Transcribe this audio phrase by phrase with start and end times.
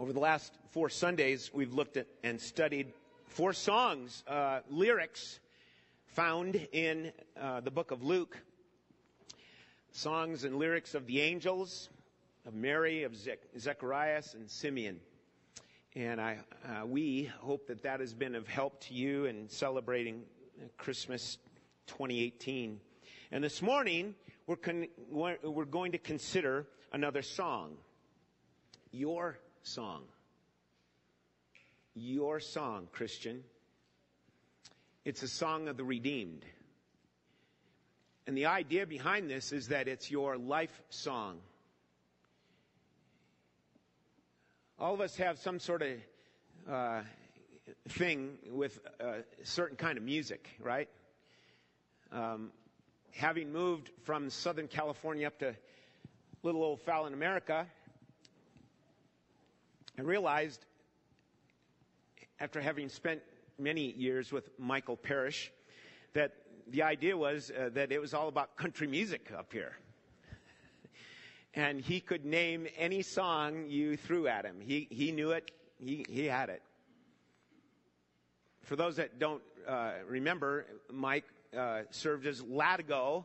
[0.00, 2.92] Over the last four Sundays, we've looked at and studied
[3.26, 5.40] four songs, uh, lyrics
[6.14, 8.38] found in uh, the book of Luke.
[9.90, 11.88] Songs and lyrics of the angels,
[12.46, 15.00] of Mary, of Ze- Zechariah, and Simeon.
[15.96, 20.22] And I, uh, we hope that that has been of help to you in celebrating
[20.76, 21.38] Christmas
[21.88, 22.78] 2018.
[23.32, 24.14] And this morning,
[24.46, 27.78] we're, con- we're going to consider another song.
[28.92, 30.02] Your song.
[31.94, 33.44] Your song, Christian.
[35.04, 36.44] It's a song of the redeemed.
[38.26, 41.38] And the idea behind this is that it's your life song.
[44.78, 45.88] All of us have some sort of
[46.70, 47.00] uh,
[47.88, 50.88] thing with a certain kind of music, right?
[52.12, 52.52] Um,
[53.12, 55.54] having moved from Southern California up to
[56.42, 57.66] little old Fallon, America,
[59.98, 60.64] I realized
[62.38, 63.20] after having spent
[63.58, 65.50] many years with Michael Parrish
[66.12, 66.34] that
[66.68, 69.76] the idea was uh, that it was all about country music up here.
[71.54, 74.60] and he could name any song you threw at him.
[74.60, 75.50] He, he knew it.
[75.84, 76.62] He, he had it.
[78.62, 81.24] For those that don't uh, remember, Mike
[81.56, 83.24] uh, served as Latigo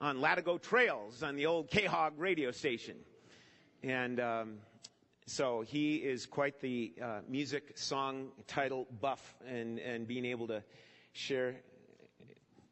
[0.00, 2.96] on Latigo Trails on the old K-Hog radio station.
[3.84, 4.58] And um,
[5.30, 10.62] so he is quite the uh, music song title buff and, and being able to
[11.12, 11.56] share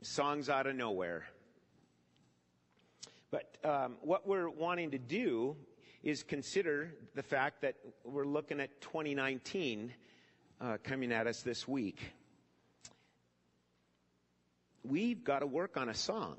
[0.00, 1.26] songs out of nowhere.
[3.30, 5.56] But um, what we're wanting to do
[6.02, 9.92] is consider the fact that we're looking at 2019
[10.60, 12.00] uh, coming at us this week.
[14.82, 16.36] We've got to work on a song.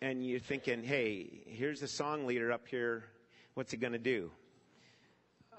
[0.00, 3.04] And you're thinking, hey, here's the song leader up here
[3.58, 4.30] What's he going to do?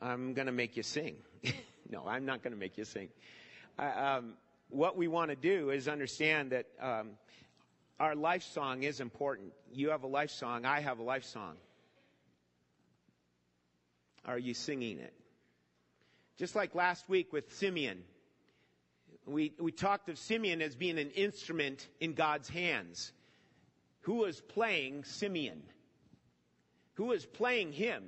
[0.01, 1.17] I'm going to make you sing.
[1.89, 3.09] no, I'm not going to make you sing.
[3.77, 4.35] um,
[4.69, 7.09] what we want to do is understand that um,
[7.99, 9.51] our life song is important.
[9.73, 10.63] You have a life song.
[10.63, 11.57] I have a life song.
[14.23, 15.13] Are you singing it?
[16.37, 18.01] Just like last week with Simeon.
[19.25, 23.11] We, we talked of Simeon as being an instrument in God's hands.
[24.03, 25.63] Who was playing Simeon?
[26.99, 28.03] Who was playing him?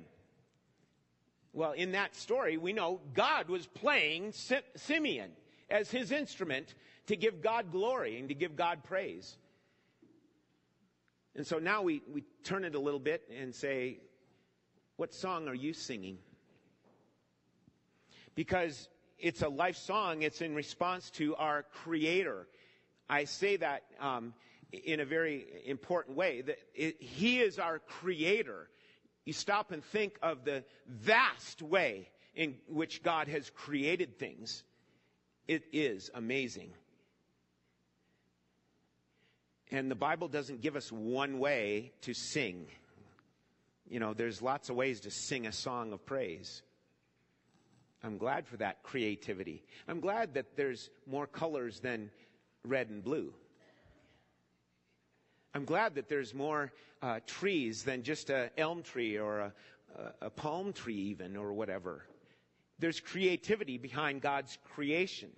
[1.54, 4.34] Well, in that story, we know God was playing
[4.76, 5.30] Simeon
[5.70, 6.74] as his instrument
[7.06, 9.38] to give God glory and to give God praise.
[11.34, 13.96] And so now we, we turn it a little bit and say,
[14.96, 16.18] what song are you singing?
[18.34, 22.46] Because it's a life song, it's in response to our Creator.
[23.08, 24.34] I say that um,
[24.70, 28.68] in a very important way that it, He is our Creator
[29.24, 34.64] you stop and think of the vast way in which God has created things,
[35.46, 36.70] it is amazing.
[39.70, 42.66] And the Bible doesn't give us one way to sing.
[43.88, 46.62] You know, there's lots of ways to sing a song of praise.
[48.02, 49.62] I'm glad for that creativity.
[49.86, 52.10] I'm glad that there's more colors than
[52.64, 53.32] red and blue.
[55.54, 59.52] I'm glad that there's more uh, trees than just an elm tree or a,
[60.22, 62.04] a palm tree, even, or whatever.
[62.78, 65.28] There's creativity behind God's creation.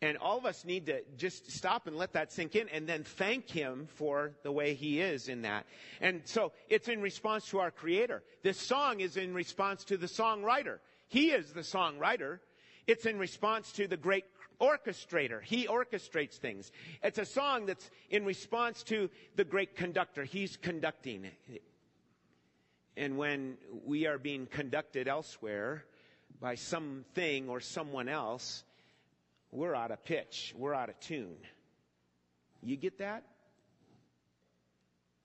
[0.00, 3.04] And all of us need to just stop and let that sink in and then
[3.04, 5.66] thank Him for the way He is in that.
[6.00, 8.22] And so it's in response to our Creator.
[8.42, 10.78] This song is in response to the songwriter.
[11.08, 12.38] He is the songwriter.
[12.86, 15.42] It's in response to the great orchestrator.
[15.42, 16.70] He orchestrates things.
[17.02, 20.24] It's a song that's in response to the great conductor.
[20.24, 21.30] He's conducting.
[22.96, 25.84] And when we are being conducted elsewhere
[26.40, 28.64] by something or someone else,
[29.50, 30.54] we're out of pitch.
[30.56, 31.36] We're out of tune.
[32.62, 33.24] You get that?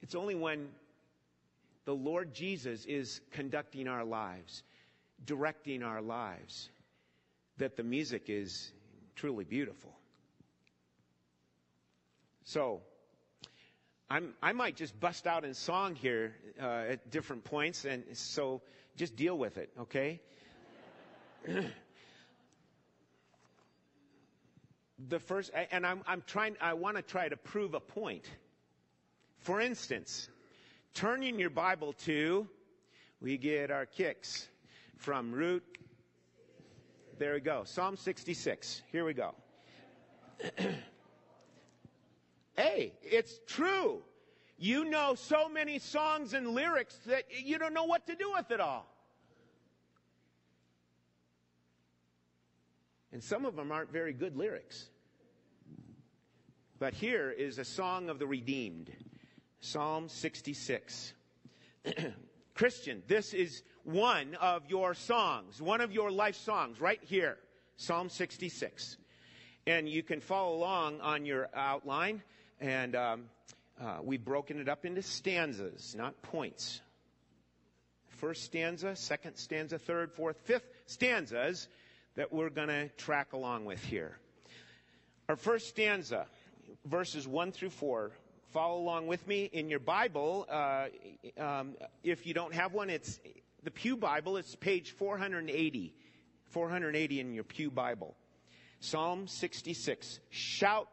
[0.02, 0.70] It's only when
[1.86, 4.64] the Lord Jesus is conducting our lives,
[5.26, 6.70] directing our lives,
[7.58, 8.72] that the music is
[9.20, 9.92] truly beautiful.
[12.46, 12.80] So,
[14.10, 18.62] I'm, I might just bust out in song here uh, at different points, and so
[18.96, 20.22] just deal with it, okay?
[25.10, 28.26] the first, and I'm, I'm trying, I want to try to prove a point.
[29.40, 30.30] For instance,
[30.94, 32.48] turning your Bible to,
[33.20, 34.48] we get our kicks
[34.96, 35.78] from Route
[37.20, 37.64] there we go.
[37.66, 38.82] Psalm 66.
[38.94, 39.36] Here we go.
[42.56, 44.02] hey, it's true.
[44.58, 48.50] You know so many songs and lyrics that you don't know what to do with
[48.52, 48.88] it all.
[53.12, 54.88] And some of them aren't very good lyrics.
[56.80, 58.94] But here is a song of the redeemed
[59.60, 61.12] Psalm 66.
[62.54, 63.64] Christian, this is
[63.94, 67.38] one of your songs, one of your life songs, right here,
[67.78, 68.98] Psalm 66.
[69.66, 72.22] And you can follow along on your outline,
[72.60, 73.26] and um,
[73.82, 76.82] uh, we've broken it up into stanzas, not points.
[78.08, 81.68] First stanza, second stanza, third, fourth, fifth stanzas
[82.16, 84.18] that we're going to track along with here.
[85.30, 86.26] Our first stanza,
[86.86, 88.12] verses 1 through 4.
[88.52, 90.48] Follow along with me in your Bible.
[90.50, 90.88] Uh,
[91.38, 93.20] um, if you don't have one, it's
[93.64, 94.38] the Pew Bible.
[94.38, 95.94] It's page 480.
[96.46, 98.16] 480 in your Pew Bible.
[98.80, 100.20] Psalm 66.
[100.30, 100.88] Shout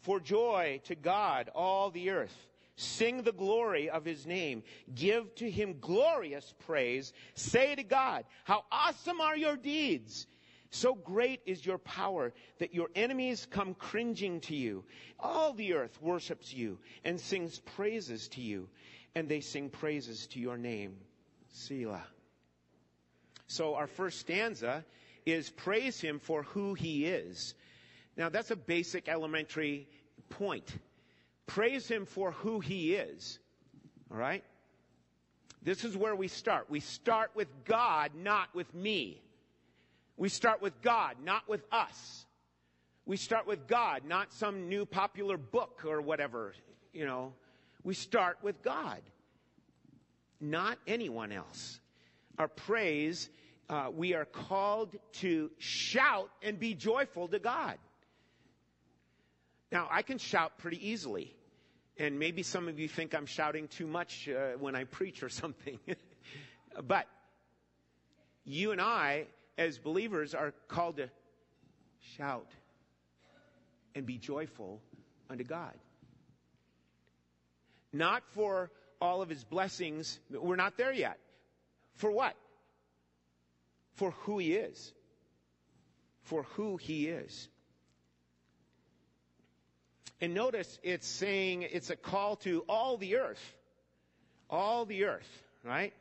[0.00, 2.36] for joy to God, all the earth.
[2.76, 4.62] Sing the glory of his name.
[4.94, 7.12] Give to him glorious praise.
[7.34, 10.26] Say to God, how awesome are your deeds.
[10.70, 14.84] So great is your power that your enemies come cringing to you.
[15.20, 18.68] All the earth worships you and sings praises to you,
[19.14, 20.96] and they sing praises to your name.
[21.52, 22.04] Selah.
[23.46, 24.84] So our first stanza
[25.24, 27.54] is praise him for who he is.
[28.16, 29.86] Now that's a basic elementary
[30.30, 30.76] point.
[31.46, 33.38] Praise him for who he is.
[34.10, 34.42] All right?
[35.62, 36.66] This is where we start.
[36.68, 39.22] We start with God, not with me.
[40.16, 42.26] We start with God, not with us.
[43.06, 46.54] We start with God, not some new popular book or whatever,
[46.92, 47.32] you know.
[47.84, 49.00] We start with God,
[50.42, 51.80] not anyone else.
[52.38, 53.30] Our praise,
[53.68, 57.78] uh, we are called to shout and be joyful to God.
[59.70, 61.34] Now, I can shout pretty easily.
[61.98, 65.28] And maybe some of you think I'm shouting too much uh, when I preach or
[65.30, 65.78] something.
[66.82, 67.06] but
[68.44, 69.26] you and I
[69.58, 71.08] as believers, are called to
[72.16, 72.50] shout
[73.94, 74.80] and be joyful
[75.28, 75.74] unto God.
[77.92, 78.70] Not for
[79.02, 80.20] all of his blessings.
[80.30, 81.18] We're not there yet.
[81.96, 82.36] For what?
[83.94, 84.94] For who he is.
[86.22, 87.48] For who he is.
[90.20, 93.42] And notice it's saying it's a call to all the earth.
[94.48, 95.92] All the earth, right?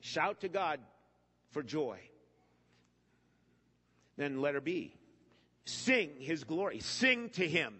[0.00, 0.80] Shout to God
[1.52, 1.98] for joy.
[4.18, 4.94] Then letter B.
[5.64, 6.80] Sing his glory.
[6.80, 7.74] Sing to him.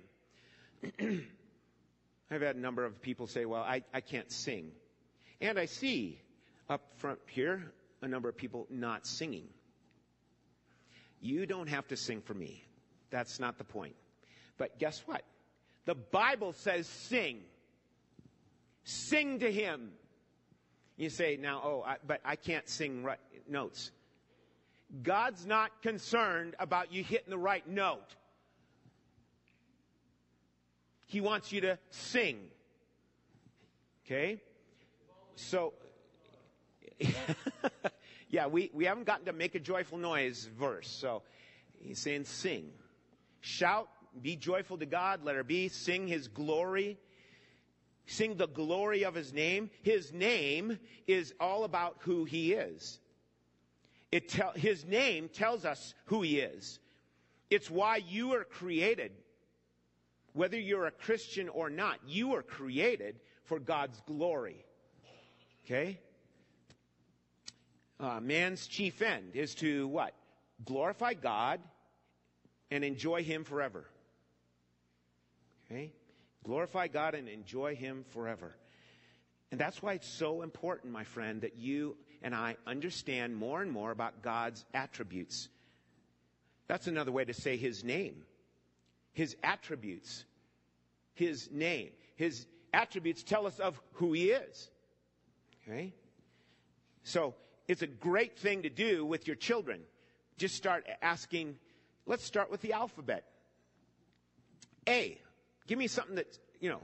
[2.30, 4.72] I've had a number of people say, well, I, I can't sing.
[5.40, 6.20] And I see
[6.69, 7.72] up front here
[8.02, 9.48] a number of people not singing.
[11.20, 12.62] You don't have to sing for me.
[13.10, 13.94] That's not the point.
[14.58, 15.22] But guess what?
[15.86, 17.40] The Bible says sing.
[18.84, 19.90] Sing to him.
[20.96, 23.90] You say, now, oh, I, but I can't sing right notes.
[25.02, 28.14] God's not concerned about you hitting the right note.
[31.08, 32.38] He wants you to sing.
[34.05, 34.40] Okay?
[35.37, 35.72] So,
[38.28, 40.88] yeah, we, we haven't gotten to make a joyful noise verse.
[40.88, 41.22] So,
[41.81, 42.70] he's saying sing.
[43.41, 43.88] Shout,
[44.20, 46.98] be joyful to God, let her be, sing his glory.
[48.06, 49.70] Sing the glory of his name.
[49.82, 53.00] His name is all about who he is.
[54.10, 56.79] It tell, his name tells us who he is.
[57.50, 59.12] It's why you are created.
[60.38, 64.64] Whether you're a Christian or not, you are created for God's glory.
[65.64, 65.98] Okay?
[67.98, 70.14] Uh, man's chief end is to what?
[70.64, 71.58] Glorify God
[72.70, 73.84] and enjoy Him forever.
[75.68, 75.90] Okay?
[76.44, 78.54] Glorify God and enjoy Him forever.
[79.50, 83.72] And that's why it's so important, my friend, that you and I understand more and
[83.72, 85.48] more about God's attributes.
[86.68, 88.22] That's another way to say his name.
[89.19, 90.25] His attributes.
[91.15, 91.91] His name.
[92.15, 94.70] His attributes tell us of who he is.
[95.67, 95.93] Okay?
[97.03, 97.34] So,
[97.67, 99.81] it's a great thing to do with your children.
[100.37, 101.56] Just start asking,
[102.06, 103.25] let's start with the alphabet.
[104.89, 105.19] A.
[105.67, 106.81] Give me something that, you know,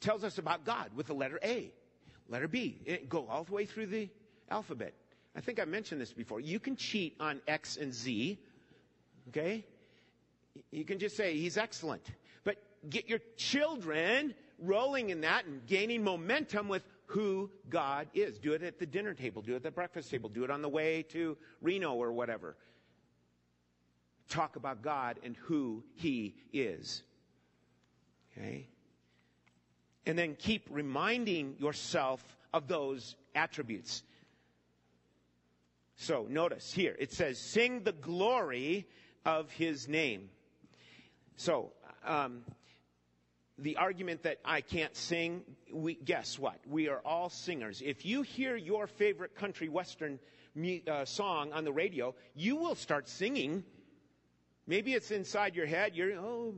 [0.00, 1.72] tells us about God with the letter A.
[2.28, 2.82] Letter B.
[3.08, 4.10] Go all the way through the
[4.50, 4.92] alphabet.
[5.34, 6.38] I think I mentioned this before.
[6.38, 8.38] You can cheat on X and Z,
[9.28, 9.64] okay?
[10.70, 12.04] You can just say, he's excellent.
[12.44, 12.56] But
[12.88, 18.38] get your children rolling in that and gaining momentum with who God is.
[18.38, 20.62] Do it at the dinner table, do it at the breakfast table, do it on
[20.62, 22.56] the way to Reno or whatever.
[24.28, 27.02] Talk about God and who He is.
[28.32, 28.68] Okay?
[30.04, 32.22] And then keep reminding yourself
[32.52, 34.02] of those attributes.
[35.96, 38.86] So notice here, it says, sing the glory
[39.24, 40.28] of his name.
[41.36, 41.72] So,
[42.04, 42.42] um,
[43.58, 46.58] the argument that I can't sing, we, guess what?
[46.68, 47.82] We are all singers.
[47.84, 50.18] If you hear your favorite country western
[50.88, 53.64] uh, song on the radio, you will start singing.
[54.66, 55.94] Maybe it's inside your head.
[55.94, 56.54] You're, oh,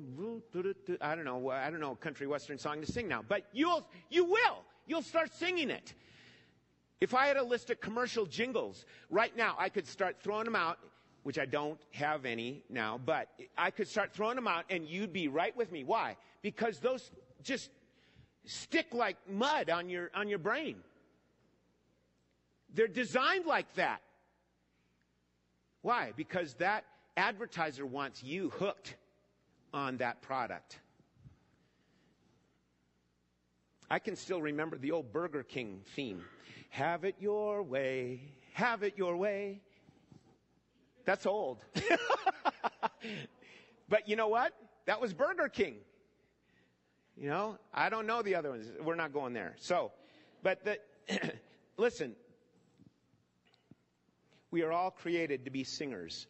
[1.01, 1.51] I don't know.
[1.51, 4.65] I don't know country western song to sing now, but you'll, you will.
[4.87, 5.95] You'll start singing it.
[7.01, 10.57] If I had a list of commercial jingles right now, I could start throwing them
[10.57, 10.79] out,
[11.23, 15.13] which I don't have any now, but I could start throwing them out and you'd
[15.13, 15.85] be right with me.
[15.85, 16.17] Why?
[16.43, 17.11] Because those
[17.43, 17.71] just
[18.45, 20.77] stick like mud on your, on your brain.
[22.75, 24.01] They're designed like that.
[25.83, 26.13] Why?
[26.17, 26.85] Because that
[27.17, 28.97] advertiser wants you hooked
[29.73, 30.79] on that product.
[33.91, 36.23] I can still remember the old Burger King theme.
[36.71, 38.21] Have it your way.
[38.53, 39.63] Have it your way.
[41.09, 41.65] That's old.
[43.89, 44.53] but you know what?
[44.85, 45.77] That was Burger King.
[47.17, 48.71] You know, I don't know the other ones.
[48.79, 49.55] We're not going there.
[49.57, 49.91] So,
[50.43, 50.79] but the,
[51.79, 52.15] listen,
[54.51, 56.27] we are all created to be singers.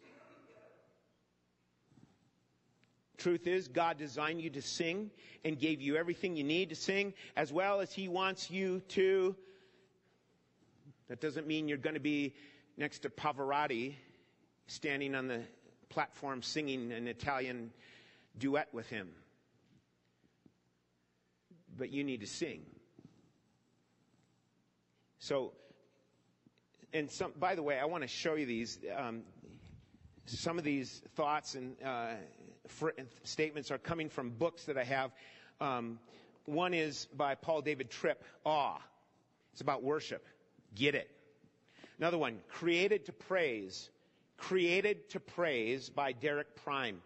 [3.16, 5.10] Truth is, God designed you to sing
[5.44, 9.34] and gave you everything you need to sing, as well as He wants you to
[11.08, 12.32] that doesn't mean you're going to be
[12.76, 13.96] next to Pavarotti
[14.68, 15.40] standing on the
[15.88, 17.72] platform singing an Italian
[18.38, 19.08] duet with him.
[21.76, 22.62] But you need to sing.
[25.18, 25.52] So,
[26.92, 28.78] and some, by the way, I want to show you these.
[28.96, 29.22] Um,
[30.26, 32.12] some of these thoughts and uh,
[33.24, 35.10] statements are coming from books that I have.
[35.60, 35.98] Um,
[36.44, 38.78] one is by Paul David Tripp, Awe.
[39.52, 40.26] It's about worship.
[40.74, 41.10] Get it.
[41.98, 43.90] Another one, Created to Praise.
[44.38, 47.02] Created to Praise by Derek Prime.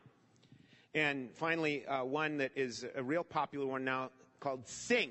[0.95, 5.11] And finally, uh, one that is a real popular one now called Sing.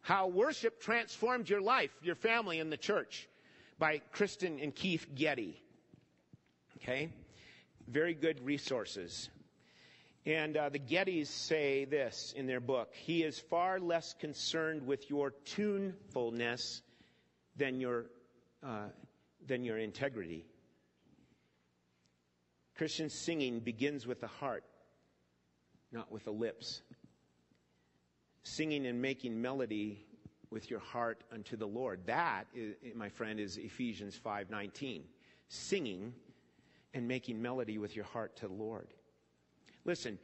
[0.00, 3.28] How Worship Transformed Your Life, Your Family, and the Church
[3.78, 5.60] by Kristyn and Keith Getty.
[6.78, 7.10] Okay?
[7.88, 9.28] Very good resources.
[10.24, 15.08] And uh, the Gettys say this in their book He is far less concerned with
[15.08, 16.82] your tunefulness
[17.56, 18.06] than your,
[18.64, 18.88] uh,
[19.46, 20.44] than your integrity.
[22.76, 24.64] Christian singing begins with the heart,
[25.92, 26.82] not with the lips.
[28.42, 30.04] Singing and making melody
[30.50, 32.00] with your heart unto the Lord.
[32.06, 35.02] That, is, my friend, is Ephesians 5:19.
[35.48, 36.14] Singing
[36.92, 38.92] and making melody with your heart to the Lord.
[39.84, 40.18] Listen,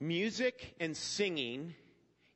[0.00, 1.74] music and singing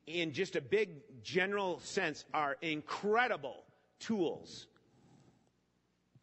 [0.05, 3.63] in just a big general sense are incredible
[3.99, 4.67] tools,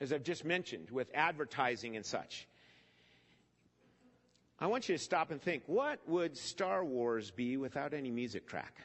[0.00, 2.46] as I've just mentioned, with advertising and such.
[4.62, 8.46] I want you to stop and think what would Star Wars be without any music
[8.46, 8.80] track?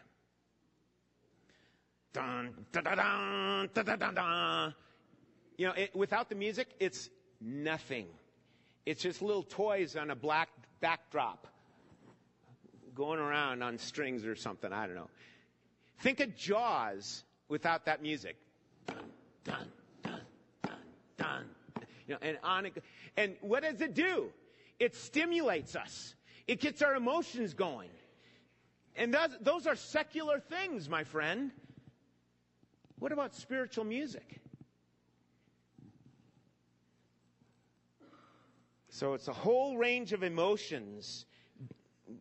[2.13, 4.71] Dun, da, da, dun, da, da, da, da.
[5.55, 8.07] You know, it, without the music, it's nothing.
[8.87, 11.45] It's just little toys on a black backdrop
[12.95, 14.73] going around on strings or something.
[14.73, 15.11] I don't know.
[15.99, 18.35] Think of Jaws without that music
[18.87, 18.97] dun,
[19.43, 19.67] dun,
[20.01, 20.21] dun,
[20.63, 20.75] dun,
[21.17, 21.45] dun.
[22.07, 22.83] You know, and on it,
[23.15, 24.31] and what does it do?
[24.79, 26.15] It stimulates us.
[26.47, 27.89] It gets our emotions going.
[28.95, 31.51] And those, those are secular things, my friend.
[32.99, 34.41] What about spiritual music?
[38.89, 41.25] So it's a whole range of emotions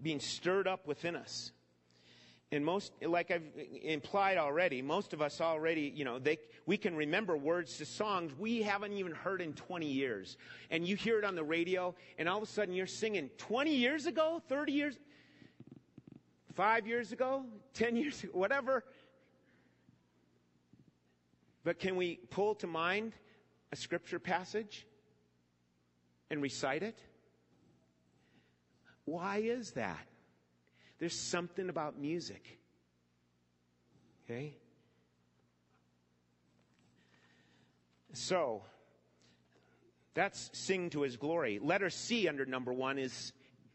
[0.02, 1.52] being stirred up within us.
[2.52, 3.42] And most, like I've
[3.82, 8.32] implied already, most of us already, you know, they, we can remember words to songs
[8.38, 10.36] we haven't even heard in 20 years.
[10.70, 13.74] And you hear it on the radio, and all of a sudden you're singing 20
[13.74, 14.96] years ago, 30 years,
[16.54, 18.84] five years ago, 10 years ago, whatever.
[21.64, 23.12] But can we pull to mind
[23.72, 24.86] a scripture passage
[26.30, 26.96] and recite it?
[29.04, 30.06] Why is that?
[30.98, 32.58] There's something about music.
[34.24, 34.56] Okay?
[38.12, 38.62] So,
[40.14, 41.58] that's sing to his glory.
[41.62, 43.32] Letter C under number one is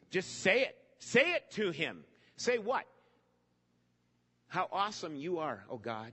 [0.09, 0.75] just say it.
[0.99, 2.03] Say it to him.
[2.35, 2.85] Say what?
[4.47, 6.11] How awesome you are, oh God.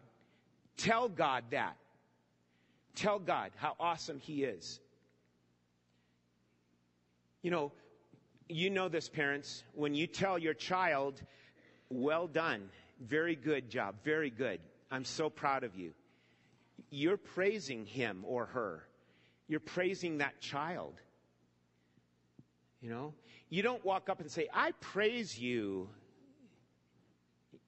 [0.76, 1.76] Tell God that.
[2.94, 4.78] Tell God how awesome he is.
[7.42, 7.72] You know,
[8.48, 9.62] you know this, parents.
[9.74, 11.20] When you tell your child,
[11.90, 15.92] well done, very good job, very good, I'm so proud of you,
[16.90, 18.84] you're praising him or her.
[19.46, 20.94] You're praising that child.
[22.80, 23.14] You know,
[23.48, 25.88] you don't walk up and say, I praise you.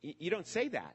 [0.02, 0.94] You don't say that.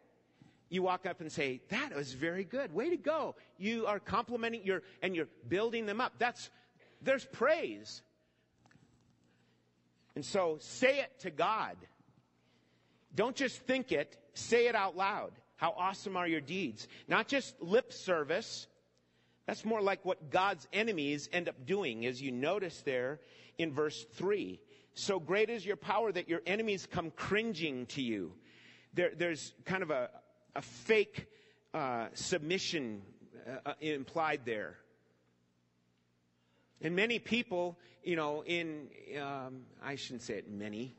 [0.69, 2.73] You walk up and say, that was very good.
[2.73, 3.35] Way to go.
[3.57, 6.13] You are complimenting your, and you're building them up.
[6.17, 6.49] That's,
[7.01, 8.01] there's praise.
[10.15, 11.75] And so say it to God.
[13.13, 15.31] Don't just think it, say it out loud.
[15.57, 16.87] How awesome are your deeds?
[17.07, 18.67] Not just lip service.
[19.45, 23.19] That's more like what God's enemies end up doing, as you notice there
[23.57, 24.59] in verse 3.
[24.95, 28.33] So great is your power that your enemies come cringing to you.
[28.93, 30.09] There, there's kind of a,
[30.55, 31.27] a fake
[31.73, 33.01] uh, submission
[33.65, 34.77] uh, implied there.
[36.81, 38.87] And many people, you know, in,
[39.21, 40.95] um, I shouldn't say it many,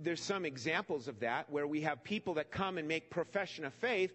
[0.00, 3.74] there's some examples of that where we have people that come and make profession of
[3.74, 4.14] faith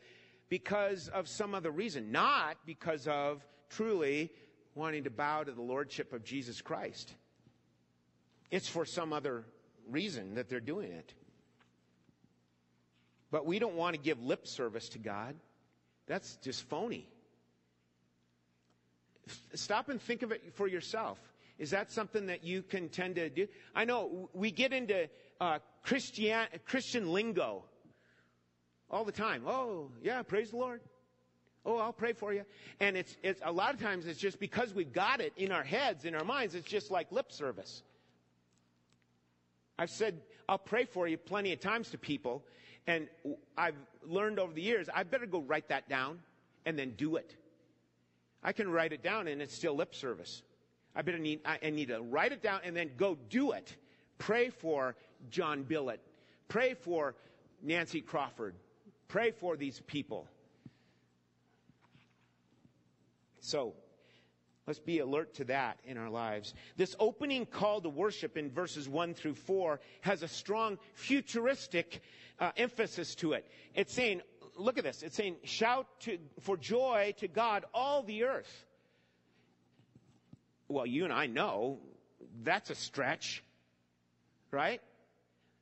[0.49, 4.31] because of some other reason, not because of truly
[4.73, 7.13] wanting to bow to the lordship of Jesus Christ.
[8.49, 9.45] It's for some other
[9.89, 11.13] reason that they're doing it.
[13.29, 15.35] But we don't want to give lip service to God.
[16.07, 17.07] That's just phony.
[19.53, 21.19] Stop and think of it for yourself.
[21.57, 23.47] Is that something that you can tend to do?
[23.75, 25.09] I know we get into
[25.39, 27.63] uh, Christian, Christian lingo
[28.89, 29.43] all the time.
[29.45, 30.81] Oh, yeah, praise the Lord.
[31.63, 32.43] Oh, I'll pray for you.
[32.79, 35.63] And it's, it's a lot of times it's just because we've got it in our
[35.63, 37.83] heads, in our minds, it's just like lip service.
[39.77, 42.43] I've said, I'll pray for you plenty of times to people,
[42.87, 43.07] and
[43.57, 46.19] I've learned over the years, I better go write that down
[46.65, 47.35] and then do it.
[48.43, 50.41] I can write it down and it's still lip service.
[50.95, 53.75] I better need, I need to write it down and then go do it.
[54.17, 54.95] Pray for
[55.29, 55.99] John Billett.
[56.47, 57.15] Pray for
[57.61, 58.55] Nancy Crawford.
[59.07, 60.27] Pray for these people.
[63.39, 63.73] So,
[64.67, 66.53] let's be alert to that in our lives.
[66.77, 72.01] This opening call to worship in verses 1 through 4 has a strong futuristic
[72.39, 73.49] uh, emphasis to it.
[73.73, 74.21] It's saying,
[74.57, 75.03] look at this.
[75.03, 78.65] It's saying, shout to, for joy to God, all the earth.
[80.67, 81.79] Well, you and I know
[82.43, 83.43] that's a stretch,
[84.51, 84.81] right?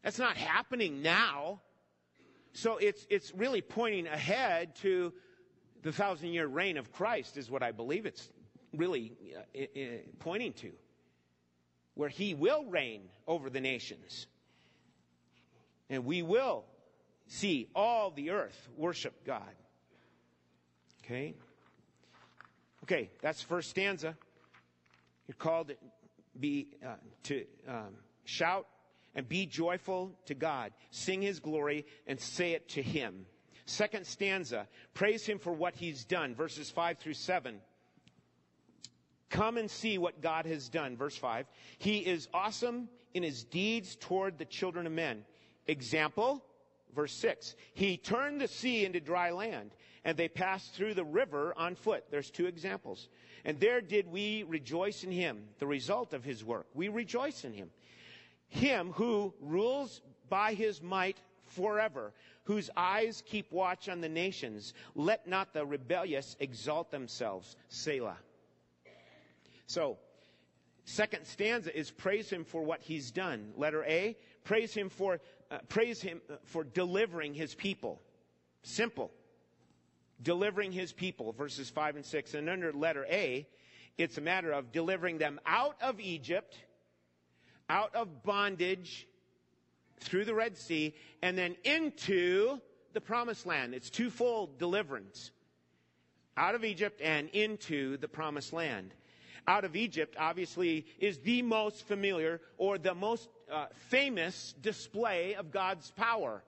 [0.04, 1.62] That's not happening now.
[2.54, 5.13] So it's, it's really pointing ahead to
[5.82, 8.30] the thousand year reign of Christ, is what I believe it's
[8.75, 9.84] really uh, uh,
[10.19, 10.71] pointing to.
[11.95, 14.28] Where he will reign over the nations.
[15.89, 16.65] And we will
[17.30, 19.56] see all the earth worship God.
[21.06, 21.36] Okay?
[22.84, 24.18] Okay, that's the first stanza.
[25.28, 25.76] You're called to
[26.38, 28.68] be uh, to um, shout
[29.15, 30.72] and be joyful to God.
[30.92, 33.26] Sing his glory and say it to him.
[33.65, 36.34] Second stanza, praise him for what he's done.
[36.34, 37.60] Verses 5 through 7.
[39.30, 40.98] Come and see what God has done.
[40.98, 41.46] Verse 5.
[41.78, 45.24] He is awesome in his deeds toward the children of men.
[45.68, 46.44] Example,
[46.95, 47.56] verse 6.
[47.73, 49.71] He turned the sea into dry land,
[50.06, 52.06] and they passed through the river on foot.
[52.10, 53.10] There's two examples.
[53.45, 56.67] And there did we rejoice in him, the result of his work.
[56.73, 57.69] We rejoice in him
[58.49, 64.73] him who rules by his might forever, whose eyes keep watch on the nations.
[64.95, 67.56] Let not the rebellious exalt themselves.
[67.69, 68.17] Selah.
[69.67, 69.97] So,
[70.84, 73.54] second stanza is praise him for what he's done.
[73.56, 75.19] Letter A, praise him for,
[75.51, 78.01] uh, praise him for delivering his people.
[78.63, 79.12] Simple.
[80.21, 82.33] Delivering his people, verses 5 and 6.
[82.33, 83.47] And under letter A,
[83.97, 86.57] it's a matter of delivering them out of Egypt
[87.69, 89.07] out of bondage
[89.99, 92.59] through the Red Sea and then into
[92.93, 93.73] the promised land.
[93.73, 95.31] It's twofold deliverance.
[96.35, 98.93] Out of Egypt and into the promised land.
[99.47, 105.51] Out of Egypt, obviously, is the most familiar or the most uh, famous display of
[105.51, 106.43] God's power.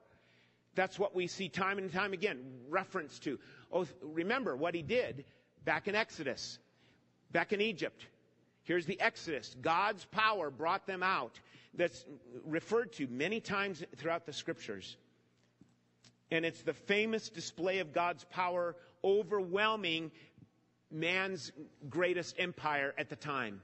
[0.76, 3.40] That's what we see time and time again, reference to.
[3.72, 5.26] Oh, remember what he did
[5.66, 6.60] back in Exodus,
[7.32, 8.06] back in Egypt.
[8.64, 9.56] Here's the Exodus.
[9.62, 11.40] God's power brought them out.
[11.74, 12.06] That's
[12.46, 14.98] referred to many times throughout the scriptures.
[16.30, 20.12] And it's the famous display of God's power overwhelming
[20.92, 21.52] man's
[21.90, 23.62] greatest empire at the time.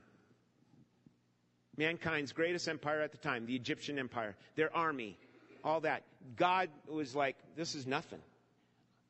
[1.78, 5.18] Mankind's greatest empire at the time, the Egyptian empire, their army,
[5.64, 6.04] all that.
[6.36, 8.20] God was like, this is nothing.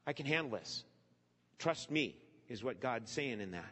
[0.05, 0.83] I can handle this.
[1.59, 2.15] Trust me,
[2.49, 3.71] is what God's saying in that.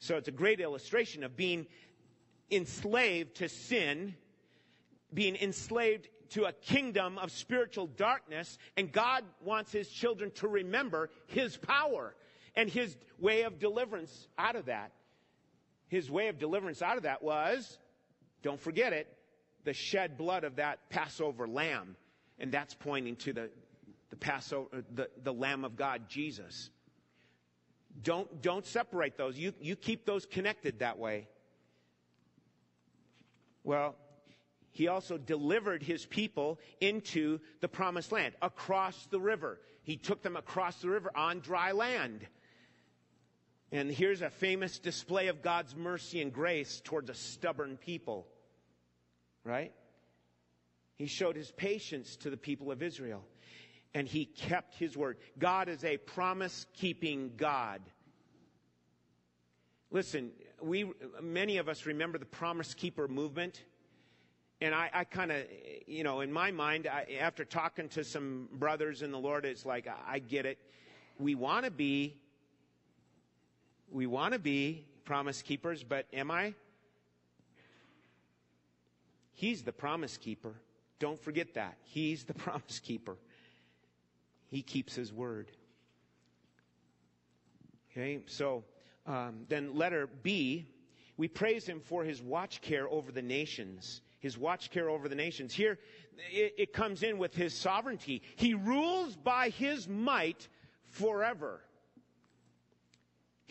[0.00, 1.66] So it's a great illustration of being
[2.50, 4.14] enslaved to sin,
[5.14, 11.10] being enslaved to a kingdom of spiritual darkness, and God wants his children to remember
[11.26, 12.14] his power
[12.56, 14.92] and his way of deliverance out of that.
[15.92, 17.76] His way of deliverance out of that was,
[18.42, 19.14] don't forget it,
[19.64, 21.96] the shed blood of that Passover lamb.
[22.38, 23.50] And that's pointing to the,
[24.08, 26.70] the Passover, uh, the, the Lamb of God, Jesus.
[28.02, 29.38] Don't, don't separate those.
[29.38, 31.28] You, you keep those connected that way.
[33.62, 33.94] Well,
[34.70, 39.60] he also delivered his people into the promised land across the river.
[39.82, 42.26] He took them across the river on dry land.
[43.72, 48.26] And here's a famous display of God's mercy and grace towards a stubborn people.
[49.44, 49.72] Right?
[50.96, 53.24] He showed his patience to the people of Israel.
[53.94, 55.16] And he kept his word.
[55.38, 57.80] God is a promise keeping God.
[59.90, 60.30] Listen,
[60.60, 63.62] we, many of us remember the promise keeper movement
[64.62, 65.42] and I, I kind of,
[65.88, 69.66] you know, in my mind, I, after talking to some brothers in the Lord, it's
[69.66, 70.56] like, I, I get it.
[71.18, 72.14] We want to be,
[73.92, 76.54] we want to be promise keepers, but am I?
[79.32, 80.54] He's the promise keeper.
[80.98, 81.76] Don't forget that.
[81.82, 83.16] He's the promise keeper.
[84.48, 85.50] He keeps his word.
[87.90, 88.64] Okay, so
[89.06, 90.66] um, then letter B,
[91.16, 95.16] we praise him for his watch care over the nations his watch care over the
[95.16, 95.52] nations.
[95.52, 95.80] Here,
[96.30, 98.22] it, it comes in with his sovereignty.
[98.36, 100.48] He rules by his might
[100.90, 101.60] forever.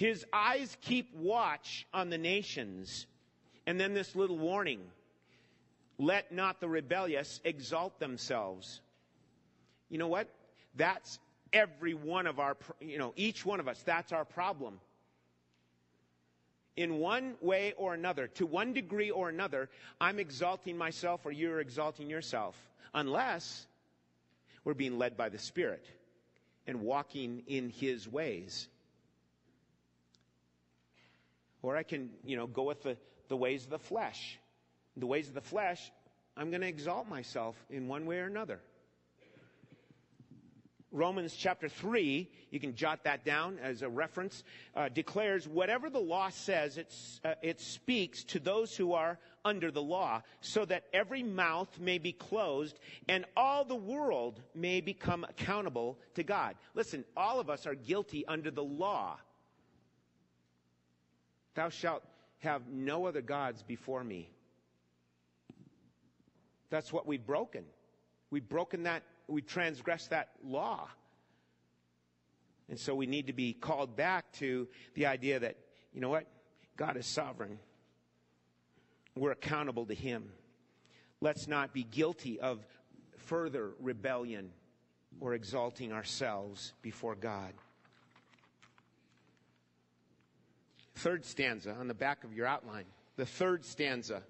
[0.02, 3.06] His eyes keep watch on the nations.
[3.68, 4.82] And then this little warning
[6.00, 8.82] let not the rebellious exalt themselves.
[9.90, 10.28] You know what?
[10.76, 11.20] That's
[11.54, 14.80] every one of our, you know, each one of us, that's our problem
[16.76, 21.60] in one way or another, to one degree or another, I'm exalting myself or you're
[21.60, 22.56] exalting yourself.
[22.92, 23.68] Unless
[24.64, 25.86] we're being led by the Spirit
[26.66, 28.68] and walking in His ways.
[31.62, 32.98] Or I can, you know, go with the,
[33.28, 34.40] the ways of the flesh.
[34.98, 35.92] The ways of the flesh,
[36.36, 38.60] I'm going to exalt myself in one way or another.
[40.92, 44.44] Romans chapter 3, you can jot that down as a reference,
[44.76, 46.78] uh, declares whatever the law says,
[47.24, 51.98] uh, it speaks to those who are under the law, so that every mouth may
[51.98, 56.56] be closed and all the world may become accountable to God.
[56.76, 59.18] Listen, all of us are guilty under the law.
[61.56, 62.04] Thou shalt
[62.40, 64.30] have no other gods before me.
[66.70, 67.66] That's what we've broken.
[68.30, 70.88] We've broken that we transgress that law.
[72.70, 75.58] And so we need to be called back to the idea that,
[75.94, 76.26] you know what?
[76.78, 77.60] God is sovereign.
[79.16, 80.32] We're accountable to Him.
[81.20, 82.66] Let's not be guilty of
[83.26, 84.52] further rebellion
[85.20, 87.54] or exalting ourselves before God.
[91.02, 92.86] Third stanza on the back of your outline.
[93.18, 94.24] The third stanza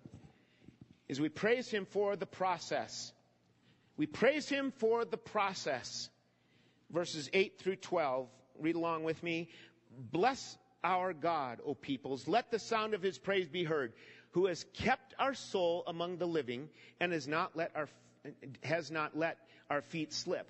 [1.08, 3.14] is we praise Him for the process
[4.02, 6.10] we praise him for the process.
[6.92, 8.28] Verses 8 through 12.
[8.60, 9.50] Read along with me.
[10.12, 12.28] Bless our God, O peoples.
[12.28, 13.94] Let the sound of his praise be heard,
[14.32, 16.68] who has kept our soul among the living
[17.00, 17.90] and has not let our,
[18.64, 19.38] has not let
[19.70, 20.50] our feet slip.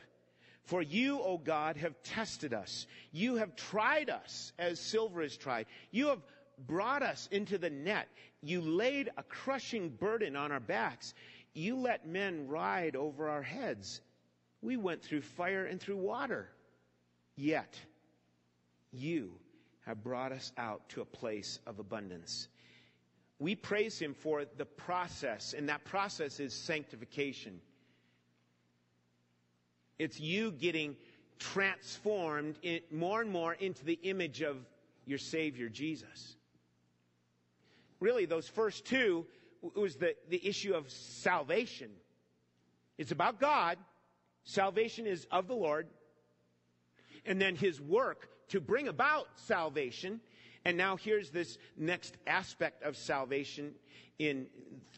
[0.66, 2.88] For you, O God, have tested us.
[3.12, 5.66] You have tried us as silver is tried.
[5.92, 6.22] You have
[6.68, 8.08] brought us into the net.
[8.42, 11.14] You laid a crushing burden on our backs.
[11.54, 14.02] You let men ride over our heads.
[14.62, 16.50] We went through fire and through water.
[17.36, 17.80] Yet,
[18.92, 19.32] you
[19.86, 22.48] have brought us out to a place of abundance.
[23.40, 27.60] We praise Him for the process, and that process is sanctification.
[30.02, 30.96] It's you getting
[31.38, 32.58] transformed
[32.90, 34.58] more and more into the image of
[35.06, 36.38] your Savior, Jesus.
[38.00, 39.28] Really, those first two
[39.76, 41.92] was the, the issue of salvation.
[42.98, 43.78] It's about God.
[44.44, 45.86] Salvation is of the Lord.
[47.24, 50.20] And then his work to bring about salvation.
[50.66, 53.76] And now here's this next aspect of salvation
[54.18, 54.48] in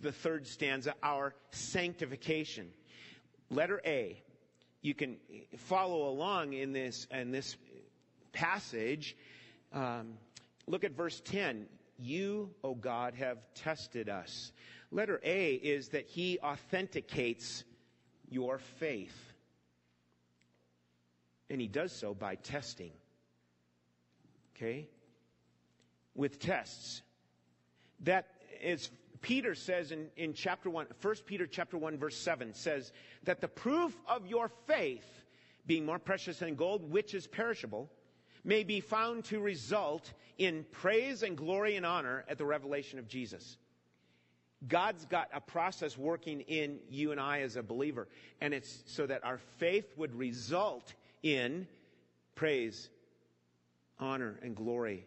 [0.01, 2.69] the third stanza, our sanctification.
[3.49, 4.23] Letter A.
[4.83, 5.15] You can
[5.55, 7.55] follow along in this, in this
[8.33, 9.15] passage.
[9.71, 10.15] Um,
[10.67, 11.65] look at verse 10.
[11.97, 14.51] You, O God, have tested us.
[14.91, 17.63] Letter A is that he authenticates
[18.29, 19.33] your faith.
[21.49, 22.91] And he does so by testing.
[24.55, 24.89] Okay?
[26.13, 27.01] With tests.
[28.01, 28.27] That
[28.61, 28.89] is,
[29.23, 32.91] Peter says in, in chapter 1, 1 Peter chapter 1 verse 7 says
[33.23, 35.07] that the proof of your faith
[35.65, 37.89] being more precious than gold, which is perishable,
[38.43, 43.07] may be found to result in praise and glory and honor at the revelation of
[43.07, 43.57] Jesus.
[44.67, 48.09] God's got a process working in you and I as a believer,
[48.41, 51.65] and it's so that our faith would result in
[52.35, 52.89] praise,
[53.99, 55.05] honor, and glory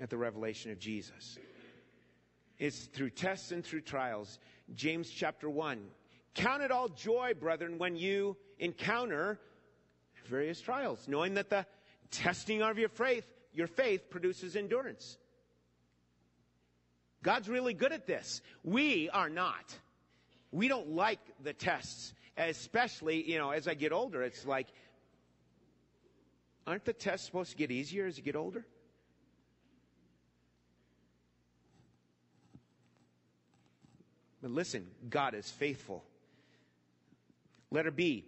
[0.00, 1.38] at the revelation of Jesus.
[2.64, 4.38] It's through tests and through trials.
[4.74, 5.84] James chapter 1.
[6.32, 9.38] Count it all joy, brethren, when you encounter
[10.30, 11.66] various trials, knowing that the
[12.10, 15.18] testing of your faith, your faith produces endurance.
[17.22, 18.40] God's really good at this.
[18.62, 19.78] We are not.
[20.50, 24.68] We don't like the tests, especially, you know, as I get older, it's like,
[26.66, 28.64] aren't the tests supposed to get easier as you get older?
[34.44, 36.04] But listen, God is faithful.
[37.70, 38.26] Letter B,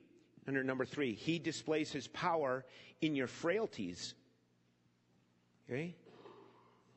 [0.49, 2.65] under number three, He displays His power
[3.03, 4.15] in your frailties.
[5.69, 5.95] Okay?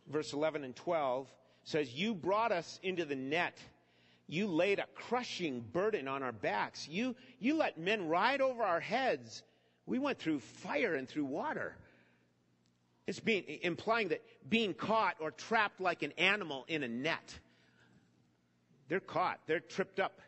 [0.08, 1.28] Verse 11 and 12
[1.66, 3.58] says, You brought us into the net.
[4.30, 6.88] You laid a crushing burden on our backs.
[6.88, 9.44] You, you let men ride over our heads.
[9.86, 11.76] We went through fire and through water.
[13.06, 17.38] It's being, implying that being caught or trapped like an animal in a net.
[18.90, 19.40] They're caught.
[19.46, 20.20] They're tripped up.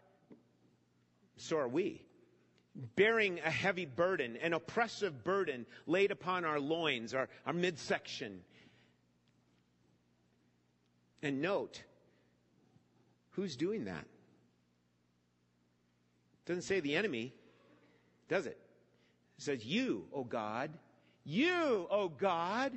[1.36, 2.04] So are we.
[2.96, 8.42] Bearing a heavy burden, an oppressive burden laid upon our loins, our, our midsection.
[11.22, 11.84] And note,
[13.32, 14.06] who's doing that?
[16.46, 17.34] Doesn't say the enemy,
[18.30, 18.58] does it?
[19.38, 20.72] It says, You, O God,
[21.24, 22.72] you, O God,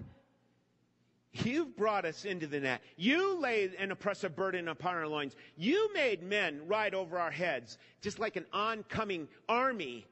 [1.34, 2.80] You've brought us into the net.
[2.96, 5.34] You laid an oppressive burden upon our loins.
[5.56, 10.06] You made men ride over our heads, just like an oncoming army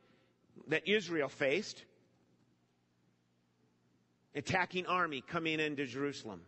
[0.67, 1.85] that Israel faced.
[4.35, 6.41] Attacking army coming into Jerusalem,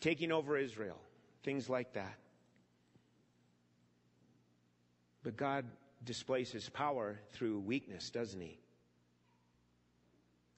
[0.00, 0.98] taking over Israel,
[1.44, 2.18] things like that.
[5.22, 5.64] But God
[6.04, 8.58] displays his power through weakness, doesn't he?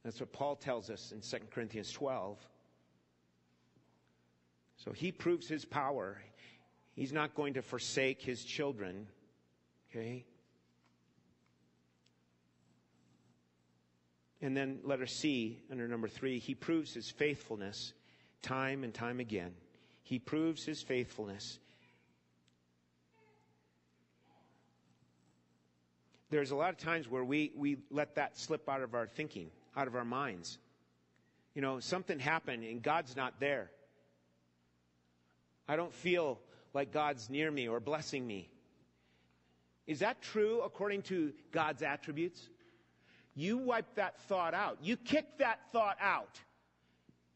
[0.04, 2.38] That's what Paul tells us in 2 Corinthians 12.
[4.76, 6.18] So he proves his power.
[6.94, 9.06] He's not going to forsake his children.
[9.90, 10.24] Okay?
[14.40, 17.92] And then letter C, under number three, he proves his faithfulness
[18.40, 19.52] time and time again.
[20.02, 21.58] He proves his faithfulness.
[26.30, 29.50] There's a lot of times where we, we let that slip out of our thinking
[29.76, 30.58] out of our minds.
[31.54, 33.70] You know, something happened and God's not there.
[35.68, 36.38] I don't feel
[36.74, 38.48] like God's near me or blessing me.
[39.86, 42.48] Is that true according to God's attributes?
[43.34, 44.78] You wipe that thought out.
[44.82, 46.40] You kick that thought out.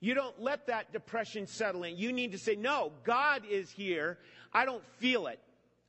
[0.01, 1.97] You don't let that depression settle in.
[1.97, 4.19] You need to say, no, God is here.
[4.53, 5.41] I don't feel it.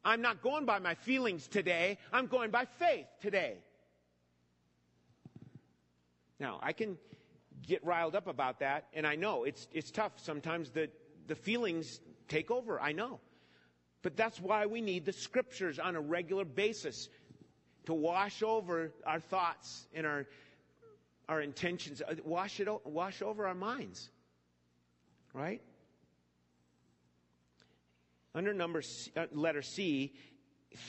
[0.03, 1.97] I'm not going by my feelings today.
[2.13, 3.57] I'm going by faith today.
[6.39, 6.97] Now, I can
[7.65, 10.13] get riled up about that, and I know it's, it's tough.
[10.17, 10.89] Sometimes the,
[11.27, 12.79] the feelings take over.
[12.79, 13.19] I know.
[14.01, 17.09] But that's why we need the scriptures on a regular basis
[17.85, 20.27] to wash over our thoughts and our,
[21.29, 24.09] our intentions, uh, wash, it, wash over our minds.
[25.33, 25.61] Right?
[28.33, 30.13] Under number C, uh, letter C,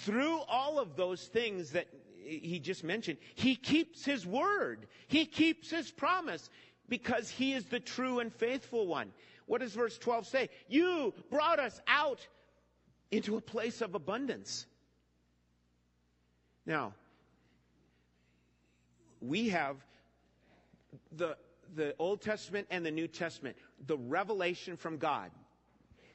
[0.04, 1.86] through all of those things that
[2.26, 4.86] he just mentioned, he keeps his word.
[5.06, 6.50] He keeps his promise
[6.88, 9.12] because he is the true and faithful one.
[9.46, 10.50] What does verse 12 say?
[10.68, 12.26] You brought us out
[13.10, 14.66] into a place of abundance.
[16.64, 16.94] Now,
[19.20, 19.76] we have
[21.12, 21.36] the,
[21.74, 25.30] the Old Testament and the New Testament, the revelation from God.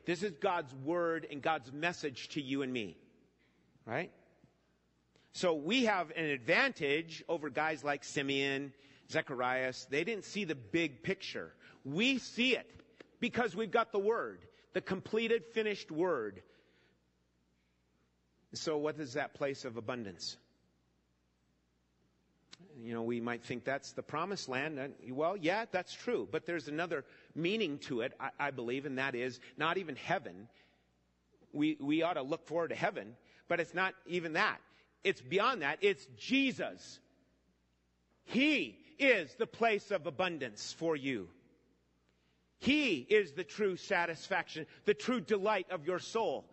[0.06, 2.98] This is God's word and God's message to you and me.
[3.86, 4.12] Right?
[5.34, 8.74] So we have an advantage over guys like Simeon,
[9.10, 9.88] Zacharias.
[9.90, 11.54] They didn't see the big picture.
[11.86, 12.70] We see it
[13.20, 14.40] because we've got the Word,
[14.74, 16.42] the completed, finished Word.
[18.54, 20.36] So what is that place of abundance?
[22.84, 24.80] You know, we might think that's the promised land.
[25.10, 26.28] Well, yeah, that's true.
[26.30, 30.48] But there's another meaning to it, I, I believe, and that is not even heaven.
[31.54, 33.16] We, we ought to look forward to heaven,
[33.48, 34.60] but it's not even that.
[35.04, 35.80] It's beyond that.
[35.82, 37.00] It's Jesus.
[38.24, 41.28] He is the place of abundance for you.
[42.60, 46.46] He is the true satisfaction, the true delight of your soul.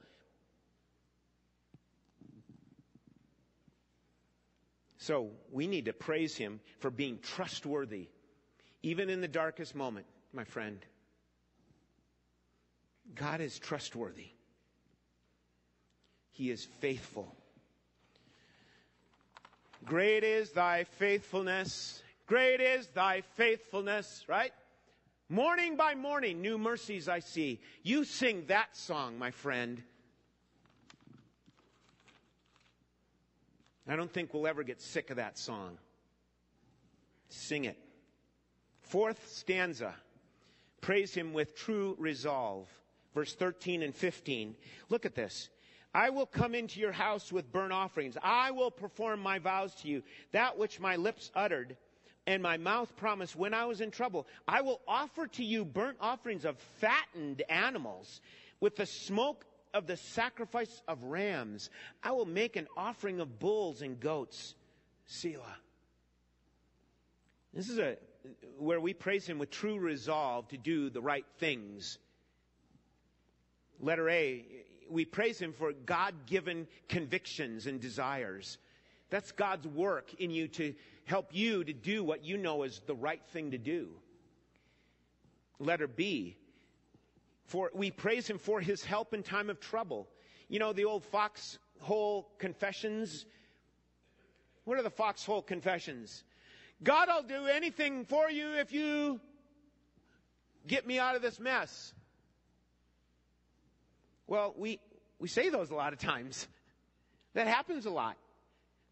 [4.96, 8.08] So we need to praise him for being trustworthy.
[8.82, 10.78] Even in the darkest moment, my friend,
[13.14, 14.28] God is trustworthy.
[16.30, 17.34] He is faithful.
[19.88, 22.02] Great is thy faithfulness.
[22.26, 24.52] Great is thy faithfulness, right?
[25.30, 27.58] Morning by morning, new mercies I see.
[27.82, 29.82] You sing that song, my friend.
[33.88, 35.78] I don't think we'll ever get sick of that song.
[37.30, 37.78] Sing it.
[38.82, 39.94] Fourth stanza.
[40.82, 42.68] Praise him with true resolve.
[43.14, 44.54] Verse 13 and 15.
[44.90, 45.48] Look at this.
[45.94, 48.16] I will come into your house with burnt offerings.
[48.22, 51.76] I will perform my vows to you, that which my lips uttered
[52.26, 54.26] and my mouth promised when I was in trouble.
[54.46, 58.20] I will offer to you burnt offerings of fattened animals
[58.60, 61.70] with the smoke of the sacrifice of rams.
[62.02, 64.54] I will make an offering of bulls and goats.
[65.06, 65.56] Selah.
[67.54, 67.96] This is a,
[68.58, 71.98] where we praise him with true resolve to do the right things.
[73.80, 74.44] Letter A,
[74.90, 78.58] we praise him for God given convictions and desires.
[79.10, 80.74] That's God's work in you to
[81.04, 83.88] help you to do what you know is the right thing to do.
[85.58, 86.36] Letter B,
[87.44, 90.08] for we praise him for his help in time of trouble.
[90.48, 93.26] You know the old foxhole confessions?
[94.64, 96.24] What are the foxhole confessions?
[96.82, 99.20] God, I'll do anything for you if you
[100.66, 101.94] get me out of this mess.
[104.28, 104.78] Well, we,
[105.18, 106.46] we say those a lot of times.
[107.34, 108.16] That happens a lot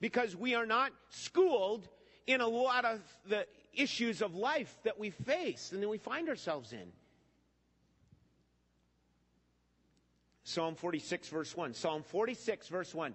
[0.00, 1.88] because we are not schooled
[2.26, 6.28] in a lot of the issues of life that we face and that we find
[6.28, 6.92] ourselves in.
[10.44, 11.74] Psalm 46, verse 1.
[11.74, 13.14] Psalm 46, verse 1.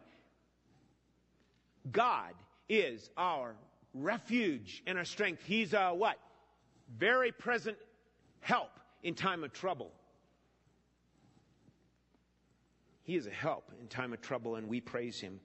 [1.91, 2.33] God
[2.69, 3.55] is our
[3.93, 5.41] refuge and our strength.
[5.45, 6.17] He's a what?
[6.97, 7.77] Very present
[8.41, 9.91] help in time of trouble.
[13.03, 15.39] He is a help in time of trouble, and we praise him.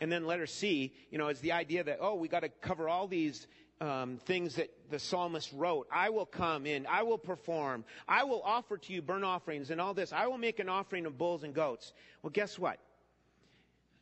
[0.00, 2.88] And then letter C, you know, is the idea that, oh, we got to cover
[2.88, 3.46] all these
[3.80, 5.86] um, things that the psalmist wrote.
[5.92, 6.86] I will come in.
[6.86, 7.84] I will perform.
[8.08, 10.12] I will offer to you burnt offerings and all this.
[10.12, 11.92] I will make an offering of bulls and goats.
[12.22, 12.78] Well, guess what?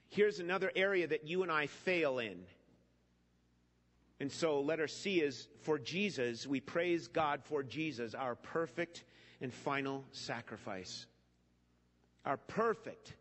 [0.08, 2.44] Here's another area that you and I fail in.
[4.20, 6.46] And so letter C is for Jesus.
[6.46, 9.04] We praise God for Jesus, our perfect
[9.42, 11.06] and final sacrifice.
[12.24, 13.14] Our perfect.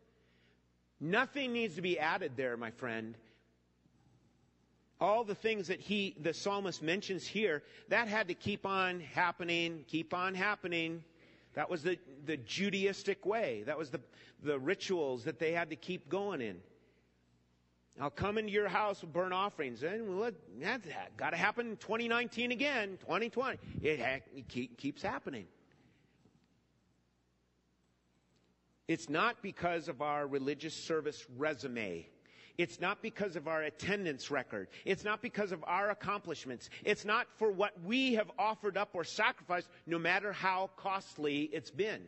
[1.00, 3.16] Nothing needs to be added there, my friend.
[5.00, 9.84] All the things that he, the psalmist mentions here, that had to keep on happening,
[9.88, 11.02] keep on happening.
[11.54, 13.64] That was the, the Judaistic way.
[13.66, 14.00] That was the,
[14.44, 16.60] the rituals that they had to keep going in.
[18.00, 19.82] I'll come into your house with burnt offerings.
[19.82, 20.30] And well,
[20.60, 23.58] that's got to happen in 2019 again, 2020.
[23.82, 25.46] It, it keep, keeps happening.
[28.88, 32.06] It's not because of our religious service resume.
[32.58, 34.68] It's not because of our attendance record.
[34.84, 36.68] It's not because of our accomplishments.
[36.84, 41.70] It's not for what we have offered up or sacrificed, no matter how costly it's
[41.70, 42.02] been.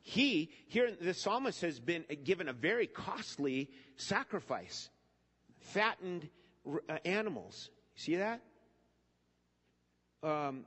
[0.00, 4.88] He, here, the psalmist has been given a very costly sacrifice.
[5.60, 6.28] Fattened
[6.66, 7.68] uh, animals.
[7.94, 8.40] See that?
[10.22, 10.64] Um,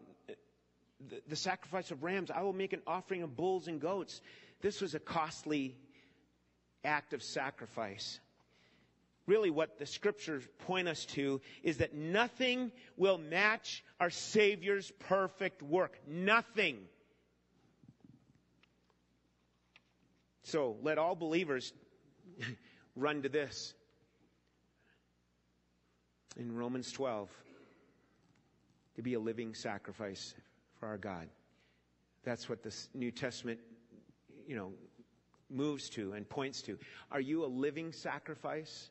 [1.09, 2.29] the, the sacrifice of rams.
[2.29, 4.21] I will make an offering of bulls and goats.
[4.61, 5.75] This was a costly
[6.83, 8.19] act of sacrifice.
[9.27, 15.61] Really, what the scriptures point us to is that nothing will match our Savior's perfect
[15.61, 15.97] work.
[16.07, 16.79] Nothing.
[20.43, 21.71] So let all believers
[22.95, 23.73] run to this.
[26.37, 27.29] In Romans 12,
[28.95, 30.33] to be a living sacrifice
[30.79, 31.27] for our God.
[32.23, 33.59] That's what the New Testament
[34.47, 34.73] you know,
[35.49, 36.77] moves to and points to.
[37.11, 38.89] Are you a living sacrifice?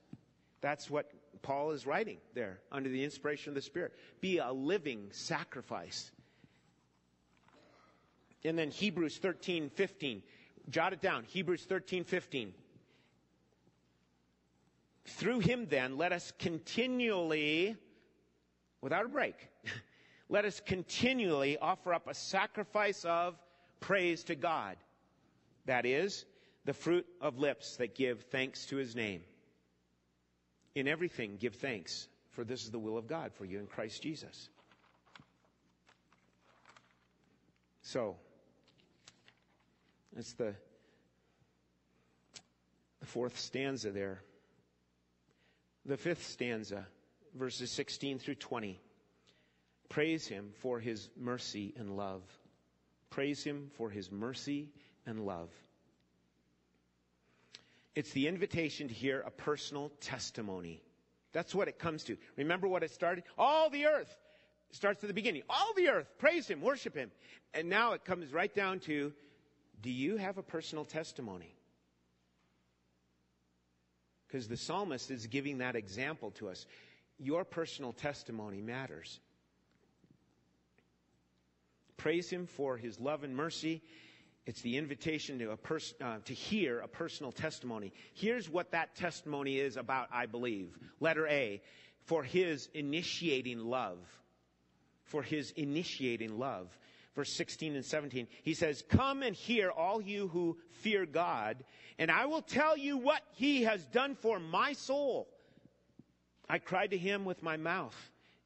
[0.61, 1.11] That's what
[1.42, 3.92] Paul is writing there under the inspiration of the Spirit.
[4.20, 6.11] Be a living sacrifice.
[8.44, 10.22] And then Hebrews 13, 15.
[10.68, 11.24] Jot it down.
[11.24, 12.55] Hebrews 13, 15.
[15.07, 17.76] Through him then, let us continually,
[18.80, 19.34] without a break,
[20.28, 23.34] let us continually offer up a sacrifice of
[23.80, 24.76] praise to God.
[25.70, 26.24] That is,
[26.64, 29.20] the fruit of lips that give thanks to his name.
[30.74, 34.02] In everything, give thanks, for this is the will of God for you in Christ
[34.02, 34.48] Jesus.
[37.82, 38.16] So,
[40.12, 40.56] that's the,
[42.98, 44.22] the fourth stanza there.
[45.86, 46.84] The fifth stanza,
[47.32, 48.80] verses 16 through 20.
[49.88, 52.22] Praise him for his mercy and love.
[53.08, 54.70] Praise him for his mercy
[55.07, 55.51] and love.
[57.94, 60.82] It's the invitation to hear a personal testimony.
[61.32, 62.16] That's what it comes to.
[62.36, 63.24] Remember what it started?
[63.36, 64.14] All the earth
[64.72, 65.42] starts at the beginning.
[65.48, 67.11] All the earth, praise him, worship him.
[67.55, 69.12] And now it comes right down to,
[69.82, 71.55] do you have a personal testimony?
[74.26, 76.66] Because the psalmist is giving that example to us.
[77.18, 79.18] Your personal testimony matters.
[81.96, 83.82] Praise him for his love and mercy.
[84.47, 87.93] It's the invitation to a person uh, to hear a personal testimony.
[88.14, 90.76] Here's what that testimony is about, I believe.
[90.99, 91.61] Letter A,
[92.07, 93.99] for his initiating love.
[95.05, 96.68] For his initiating love.
[97.14, 98.28] Verse 16 and 17.
[98.43, 101.64] He says, Come and hear, all you who fear God,
[101.99, 105.28] and I will tell you what he has done for my soul.
[106.49, 107.97] I cried to him with my mouth,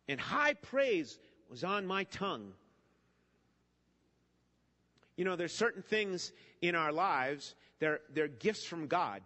[0.09, 1.19] and high praise
[1.49, 2.53] was on my tongue.
[5.17, 9.23] You know, there's certain things in our lives, they're, they're gifts from God.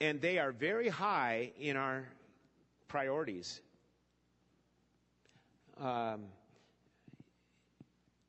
[0.00, 2.06] And they are very high in our
[2.88, 3.60] priorities.
[5.80, 6.24] Um,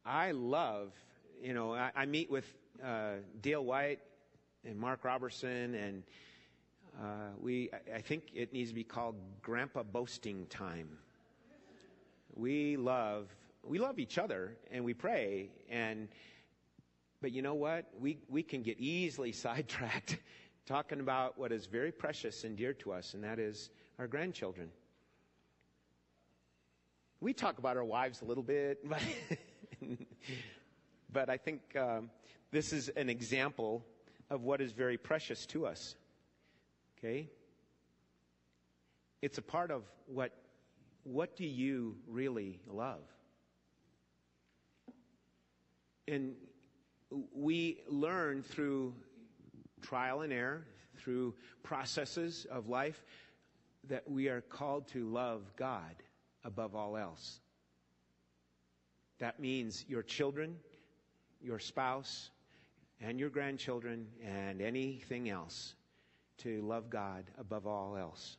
[0.06, 0.94] I love,
[1.42, 2.46] you know, I, I meet with
[2.84, 4.00] uh, Dale White
[4.66, 6.04] and Mark Robertson, and
[7.00, 10.90] uh, we, I think it needs to be called Grandpa Boasting Time.
[12.36, 13.28] We love
[13.68, 16.08] we love each other and we pray and
[17.20, 17.86] but you know what?
[18.00, 20.18] We we can get easily sidetracked
[20.66, 24.70] talking about what is very precious and dear to us and that is our grandchildren.
[27.20, 29.02] We talk about our wives a little bit but,
[31.12, 32.12] but i think um,
[32.52, 33.84] this is an example
[34.30, 35.96] of what is very precious to us
[36.98, 37.30] okay?
[39.22, 40.32] It's a part of what
[41.04, 43.02] what do you really love
[46.08, 46.36] and
[47.34, 48.94] we learn through
[49.82, 50.66] trial and error,
[50.98, 51.34] through
[51.64, 53.04] processes of life,
[53.88, 55.96] that we are called to love God
[56.44, 57.40] above all else.
[59.20, 60.58] That means your children,
[61.42, 62.30] your spouse,
[63.02, 65.76] and your grandchildren, and anything else,
[66.40, 68.38] to love God above all else.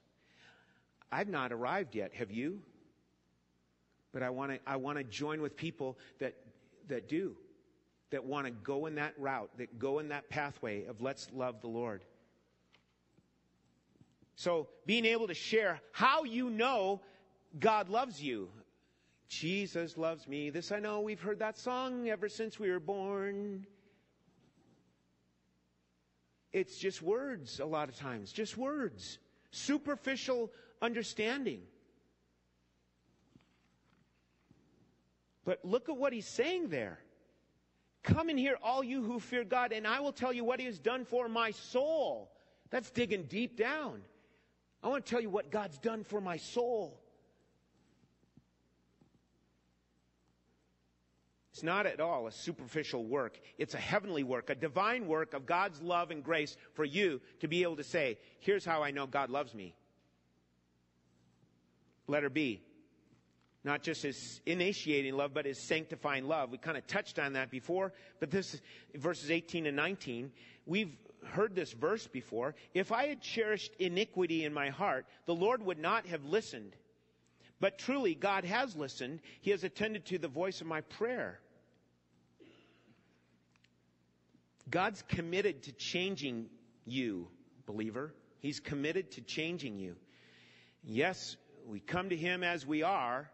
[1.10, 2.60] I've not arrived yet, have you?
[4.12, 6.34] But I want to I want to join with people that
[6.88, 7.36] that do
[8.10, 11.60] that want to go in that route, that go in that pathway of let's love
[11.60, 12.04] the Lord.
[14.36, 17.00] So being able to share how you know
[17.58, 18.48] God loves you.
[19.28, 20.50] Jesus loves me.
[20.50, 21.00] This I know.
[21.00, 23.66] We've heard that song ever since we were born.
[26.52, 28.32] It's just words a lot of times.
[28.32, 29.18] Just words.
[29.50, 30.50] Superficial
[30.80, 31.60] understanding.
[35.44, 36.98] But look at what he's saying there.
[38.02, 40.66] Come and hear, all you who fear God, and I will tell you what He
[40.66, 42.30] has done for my soul.
[42.70, 44.02] That's digging deep down.
[44.82, 47.00] I want to tell you what God's done for my soul.
[51.52, 53.40] It's not at all a superficial work.
[53.58, 57.48] It's a heavenly work, a divine work of God's love and grace for you to
[57.48, 59.74] be able to say, here's how I know God loves me.
[62.06, 62.62] Letter B.
[63.64, 66.50] Not just his initiating love, but his sanctifying love.
[66.50, 68.62] We kind of touched on that before, but this is
[68.94, 70.30] verses 18 and 19.
[70.64, 70.96] We've
[71.26, 72.54] heard this verse before.
[72.74, 76.76] If I had cherished iniquity in my heart, the Lord would not have listened.
[77.60, 79.20] But truly, God has listened.
[79.40, 81.40] He has attended to the voice of my prayer.
[84.70, 86.46] God's committed to changing
[86.84, 87.28] you,
[87.66, 88.14] believer.
[88.38, 89.96] He's committed to changing you.
[90.84, 91.36] Yes,
[91.66, 93.30] we come to Him as we are,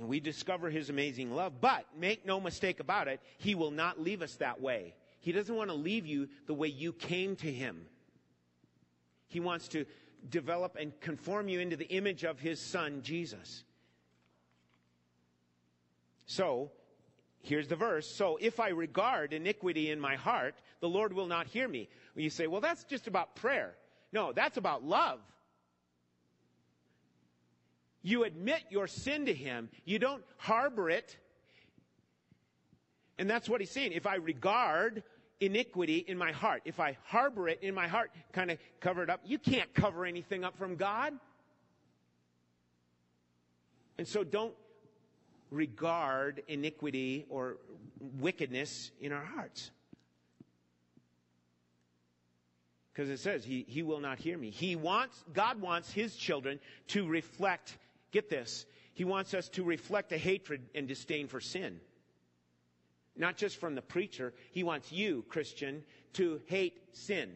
[0.00, 1.60] and we discover his amazing love.
[1.60, 4.94] But make no mistake about it, he will not leave us that way.
[5.20, 7.84] He doesn't want to leave you the way you came to him.
[9.28, 9.84] He wants to
[10.30, 13.62] develop and conform you into the image of his son, Jesus.
[16.24, 16.70] So,
[17.42, 18.06] here's the verse.
[18.06, 21.90] So, if I regard iniquity in my heart, the Lord will not hear me.
[22.14, 23.74] You say, well, that's just about prayer.
[24.12, 25.20] No, that's about love.
[28.02, 29.68] You admit your sin to Him.
[29.84, 31.16] You don't harbor it.
[33.18, 33.92] And that's what He's saying.
[33.92, 35.02] If I regard
[35.40, 39.10] iniquity in my heart, if I harbor it in my heart, kind of cover it
[39.10, 41.14] up, you can't cover anything up from God.
[43.98, 44.54] And so don't
[45.50, 47.58] regard iniquity or
[48.18, 49.70] wickedness in our hearts.
[52.92, 54.50] Because it says, he, he will not hear me.
[54.50, 57.78] He wants, God wants His children to reflect
[58.12, 61.80] get this, He wants us to reflect a hatred and disdain for sin.
[63.16, 64.32] Not just from the preacher.
[64.52, 65.82] He wants you, Christian,
[66.14, 67.30] to hate sin.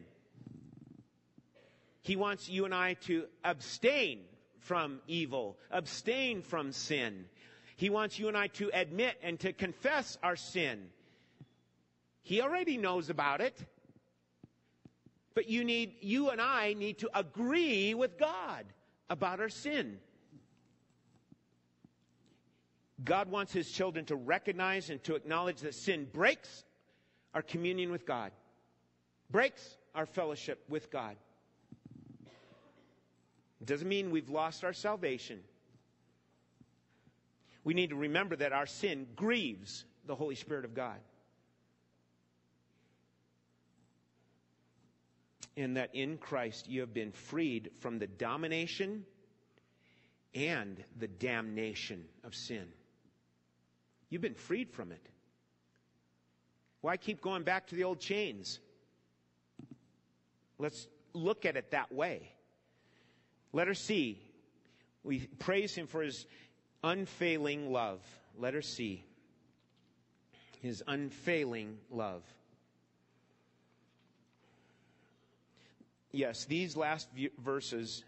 [2.02, 4.20] He wants you and I to abstain
[4.58, 7.26] from evil, abstain from sin.
[7.76, 10.88] He wants you and I to admit and to confess our sin.
[12.22, 13.56] He already knows about it.
[15.34, 18.64] But you need, you and I need to agree with God
[19.10, 19.98] about our sin.
[23.02, 26.64] God wants his children to recognize and to acknowledge that sin breaks
[27.34, 28.30] our communion with God,
[29.30, 31.16] breaks our fellowship with God.
[33.60, 35.40] It doesn't mean we've lost our salvation.
[37.64, 40.98] We need to remember that our sin grieves the Holy Spirit of God.
[45.56, 49.06] And that in Christ you have been freed from the domination
[50.34, 52.66] and the damnation of sin.
[54.10, 55.08] You've been freed from it.
[56.80, 58.60] Why keep going back to the old chains?
[60.58, 62.30] Let's look at it that way.
[63.52, 64.20] Letter C.
[65.02, 66.26] We praise him for his
[66.82, 68.00] unfailing love.
[68.38, 69.04] Letter C.
[70.60, 72.22] His unfailing love.
[76.10, 78.04] Yes, these last verses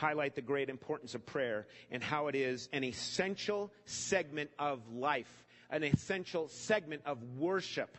[0.00, 5.44] highlight the great importance of prayer and how it is an essential segment of life,
[5.68, 7.96] an essential segment of worship.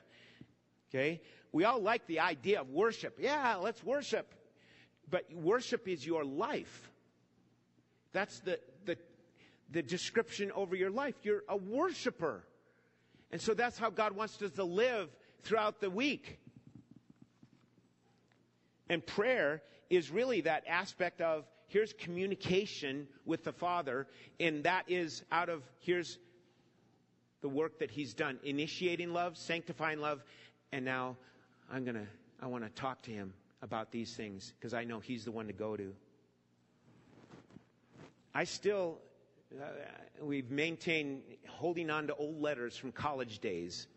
[0.89, 1.21] Okay?
[1.51, 3.17] We all like the idea of worship.
[3.19, 4.33] Yeah, let's worship.
[5.09, 6.89] But worship is your life.
[8.13, 8.97] That's the, the,
[9.69, 11.15] the description over your life.
[11.21, 12.43] You're a worshiper.
[13.31, 15.09] And so that's how God wants us to live
[15.43, 16.39] throughout the week.
[18.89, 24.05] And prayer is really that aspect of here's communication with the Father,
[24.41, 26.17] and that is out of here's
[27.41, 30.23] the work that He's done initiating love, sanctifying love,
[30.73, 31.15] and now
[31.71, 32.07] I'm going to,
[32.41, 35.47] I want to talk to Him about these things because I know He's the one
[35.47, 35.93] to go to.
[38.35, 38.97] I still,
[39.59, 39.65] uh,
[40.21, 43.87] we've maintained holding on to old letters from college days.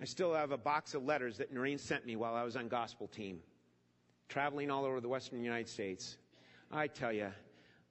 [0.00, 2.68] I still have a box of letters that Noreen sent me while I was on
[2.68, 3.40] gospel team,
[4.28, 6.16] traveling all over the western United States.
[6.70, 7.28] I tell you,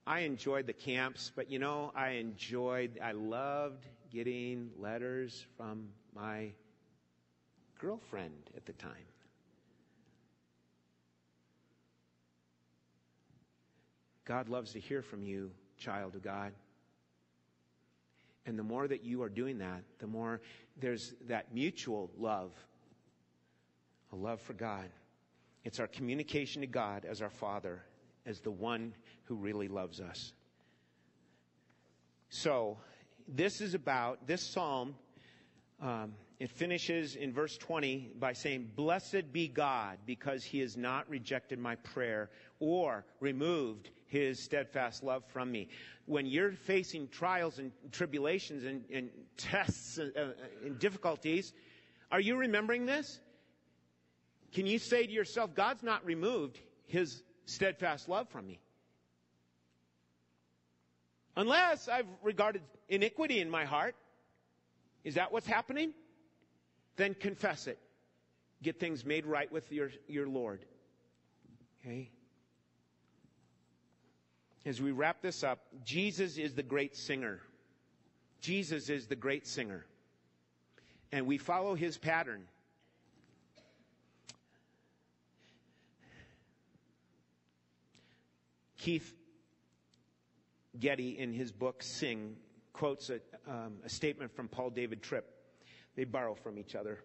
[0.06, 6.52] I enjoyed the camps, but you know, I enjoyed, I loved getting letters from my
[7.78, 8.92] girlfriend at the time.
[14.24, 16.52] God loves to hear from you, child of God.
[18.44, 20.40] And the more that you are doing that, the more
[20.78, 22.52] there's that mutual love,
[24.12, 24.88] a love for God.
[25.64, 27.82] It's our communication to God as our Father,
[28.28, 30.32] as the one who really loves us.
[32.28, 32.76] So,
[33.26, 34.94] this is about, this psalm,
[35.82, 41.08] um, it finishes in verse 20 by saying, Blessed be God, because he has not
[41.08, 45.68] rejected my prayer or removed his steadfast love from me.
[46.04, 50.28] When you're facing trials and tribulations and, and tests and, uh,
[50.64, 51.52] and difficulties,
[52.12, 53.20] are you remembering this?
[54.52, 58.60] Can you say to yourself, God's not removed his steadfast love from me?
[61.36, 63.94] Unless I've regarded iniquity in my heart.
[65.04, 65.92] Is that what's happening?
[66.96, 67.78] Then confess it.
[68.62, 70.64] Get things made right with your, your Lord.
[71.80, 72.10] Okay?
[74.66, 77.40] as we wrap this up, Jesus is the great singer.
[78.42, 79.86] Jesus is the great singer.
[81.10, 82.42] And we follow his pattern.
[88.78, 89.14] Keith
[90.78, 92.36] Getty, in his book Sing,
[92.72, 95.26] quotes a, um, a statement from Paul David Tripp.
[95.96, 97.00] They borrow from each other.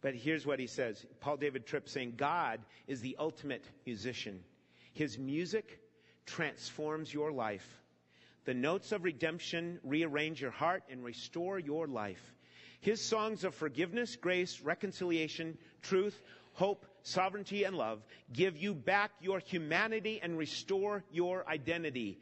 [0.00, 4.40] But here's what he says Paul David Tripp saying, God is the ultimate musician.
[4.92, 5.80] His music
[6.26, 7.66] transforms your life.
[8.44, 12.34] The notes of redemption rearrange your heart and restore your life.
[12.80, 16.22] His songs of forgiveness, grace, reconciliation, truth,
[16.54, 18.00] hope, sovereignty, and love
[18.32, 22.18] give you back your humanity and restore your identity.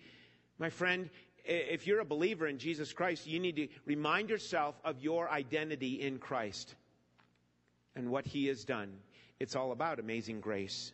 [0.58, 1.10] My friend,
[1.44, 6.00] if you're a believer in Jesus Christ, you need to remind yourself of your identity
[6.00, 6.74] in Christ
[7.94, 8.92] and what He has done.
[9.40, 10.92] It's all about amazing grace.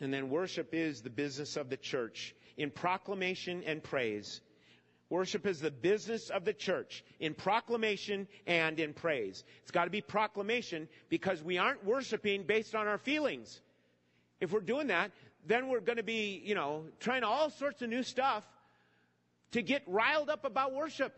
[0.00, 4.40] And then worship is the business of the church in proclamation and praise.
[5.12, 9.44] Worship is the business of the church in proclamation and in praise.
[9.60, 13.60] It's got to be proclamation because we aren't worshiping based on our feelings.
[14.40, 15.10] If we're doing that,
[15.46, 18.42] then we're going to be, you know, trying all sorts of new stuff
[19.50, 21.14] to get riled up about worship.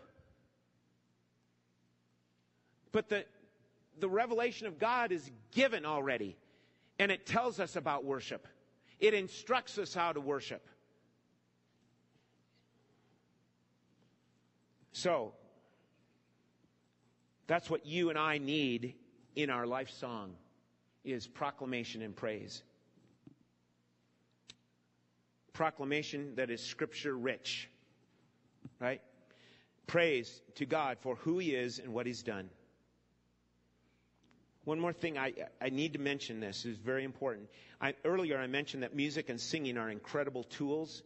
[2.91, 3.25] But the,
[4.01, 6.37] the revelation of God is given already,
[6.99, 8.49] and it tells us about worship.
[8.99, 10.69] It instructs us how to worship.
[14.95, 15.33] So,
[17.49, 18.95] that's what you and I need
[19.35, 20.35] in our life song
[21.05, 22.63] is proclamation and praise.
[25.53, 27.69] Proclamation that is scripture rich.
[28.81, 29.01] Right?
[29.89, 32.49] Praise to God for who he is and what he's done.
[34.63, 37.49] One more thing I, I need to mention this is very important.
[37.81, 41.03] I, earlier I mentioned that music and singing are incredible tools.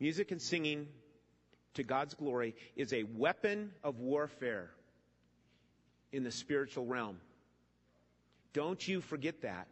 [0.00, 0.88] Music and singing
[1.74, 4.70] to God's glory is a weapon of warfare
[6.12, 7.18] in the spiritual realm.
[8.52, 9.66] Don't you forget that.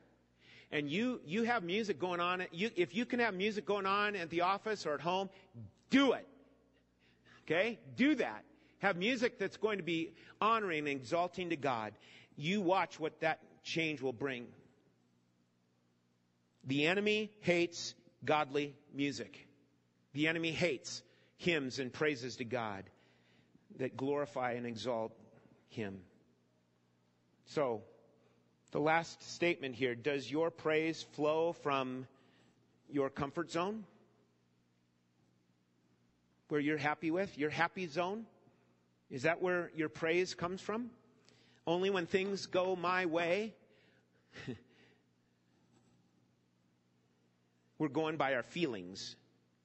[0.73, 2.45] And you, you have music going on.
[2.51, 5.29] You, if you can have music going on at the office or at home,
[5.91, 6.27] do it.
[7.47, 7.79] Okay?
[7.97, 8.45] Do that.
[8.79, 11.93] Have music that's going to be honoring and exalting to God.
[12.37, 14.47] You watch what that change will bring.
[16.65, 17.95] The enemy hates
[18.25, 19.47] godly music.
[20.15, 21.03] The enemy hates
[21.43, 22.84] hymns and praises to God
[23.78, 25.12] that glorify and exalt
[25.68, 25.99] him.
[27.47, 27.82] So,
[28.70, 32.07] the last statement here does your praise flow from
[32.90, 33.84] your comfort zone?
[36.49, 37.36] Where you're happy with?
[37.36, 38.24] Your happy zone?
[39.11, 40.90] Is that where your praise comes from?
[41.66, 43.53] Only when things go my way?
[47.78, 49.16] We're going by our feelings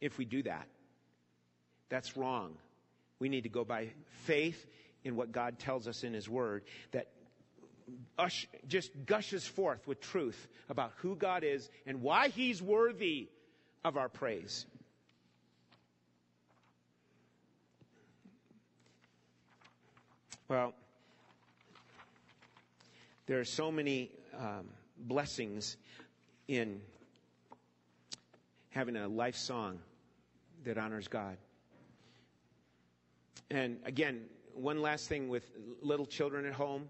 [0.01, 0.67] if we do that.
[1.89, 2.53] That's wrong.
[3.19, 3.89] We need to go by
[4.25, 4.65] faith
[5.03, 7.07] in what God tells us in His Word that
[8.17, 13.29] ush, just gushes forth with truth about who God is and why He's worthy
[13.83, 14.65] of our praise.
[20.49, 20.73] Well,
[23.25, 24.67] there are so many um,
[24.97, 25.75] blessings
[26.47, 26.79] in
[28.69, 29.79] having a life song
[30.63, 31.37] that honors God.
[33.49, 35.49] And again, one last thing with
[35.81, 36.89] little children at home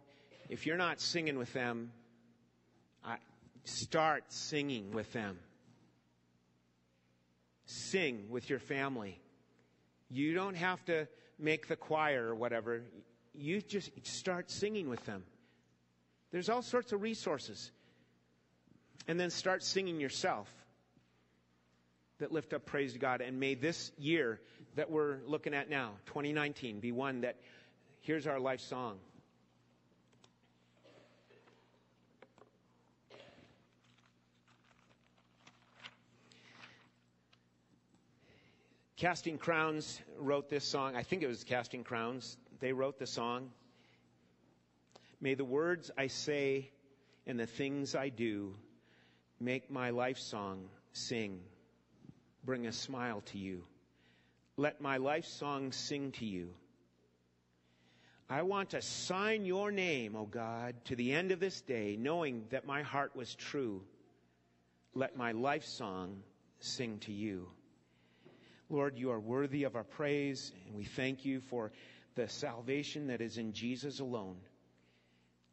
[0.49, 1.91] if you're not singing with them,
[3.65, 5.37] start singing with them.
[7.65, 9.19] Sing with your family.
[10.09, 12.81] You don't have to make the choir or whatever.
[13.33, 15.23] You just start singing with them.
[16.31, 17.71] There's all sorts of resources.
[19.07, 20.49] And then start singing yourself
[22.19, 23.21] that lift up praise to God.
[23.21, 24.39] And may this year
[24.77, 27.35] that we're looking at now, 2019, be one that
[28.01, 28.99] here's our life song.
[38.97, 40.95] Casting Crowns wrote this song.
[40.95, 42.37] I think it was Casting Crowns.
[42.59, 43.49] They wrote the song.
[45.19, 46.69] May the words I say
[47.25, 48.53] and the things I do
[49.39, 51.39] make my life song sing,
[52.43, 53.63] bring a smile to you.
[54.59, 56.49] Let my life song sing to you.
[58.27, 62.45] I want to sign your name, O God, to the end of this day, knowing
[62.49, 63.83] that my heart was true.
[64.95, 66.23] Let my life song
[66.59, 67.47] sing to you.
[68.67, 71.71] Lord, you are worthy of our praise, and we thank you for
[72.15, 74.37] the salvation that is in Jesus alone.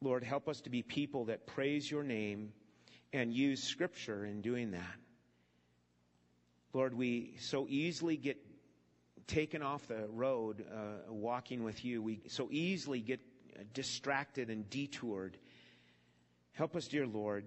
[0.01, 2.55] Lord, help us to be people that praise your name
[3.13, 4.97] and use scripture in doing that.
[6.73, 8.39] Lord, we so easily get
[9.27, 12.03] taken off the road uh, walking with you.
[12.03, 13.20] We so easily get
[13.72, 15.37] distracted and detoured.
[16.53, 17.45] Help us, dear Lord,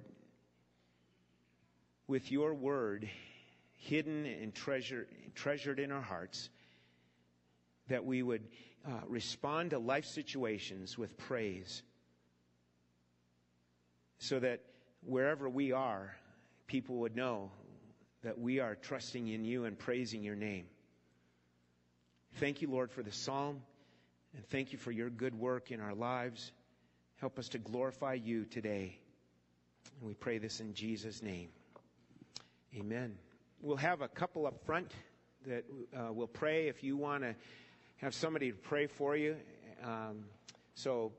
[2.08, 3.10] with your word
[3.74, 6.50] hidden and treasure, treasured in our hearts,
[7.88, 8.44] that we would
[8.86, 11.84] uh, respond to life situations with praise,
[14.20, 14.62] so that
[15.04, 16.16] wherever we are,
[16.66, 17.52] people would know
[18.24, 20.66] that we are trusting in you and praising your name.
[22.40, 23.62] Thank you, Lord, for the psalm,
[24.36, 26.52] and thank you for your good work in our lives.
[27.20, 28.98] Help us to glorify you today.
[30.00, 31.50] And we pray this in Jesus' name.
[32.76, 33.18] Amen
[33.62, 34.92] we'll have a couple up front
[35.46, 35.66] that
[35.96, 37.36] uh, will pray if you want to
[37.98, 39.36] have somebody to pray for you.
[39.84, 40.26] Um,
[40.76, 41.14] so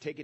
[0.00, 0.22] take it.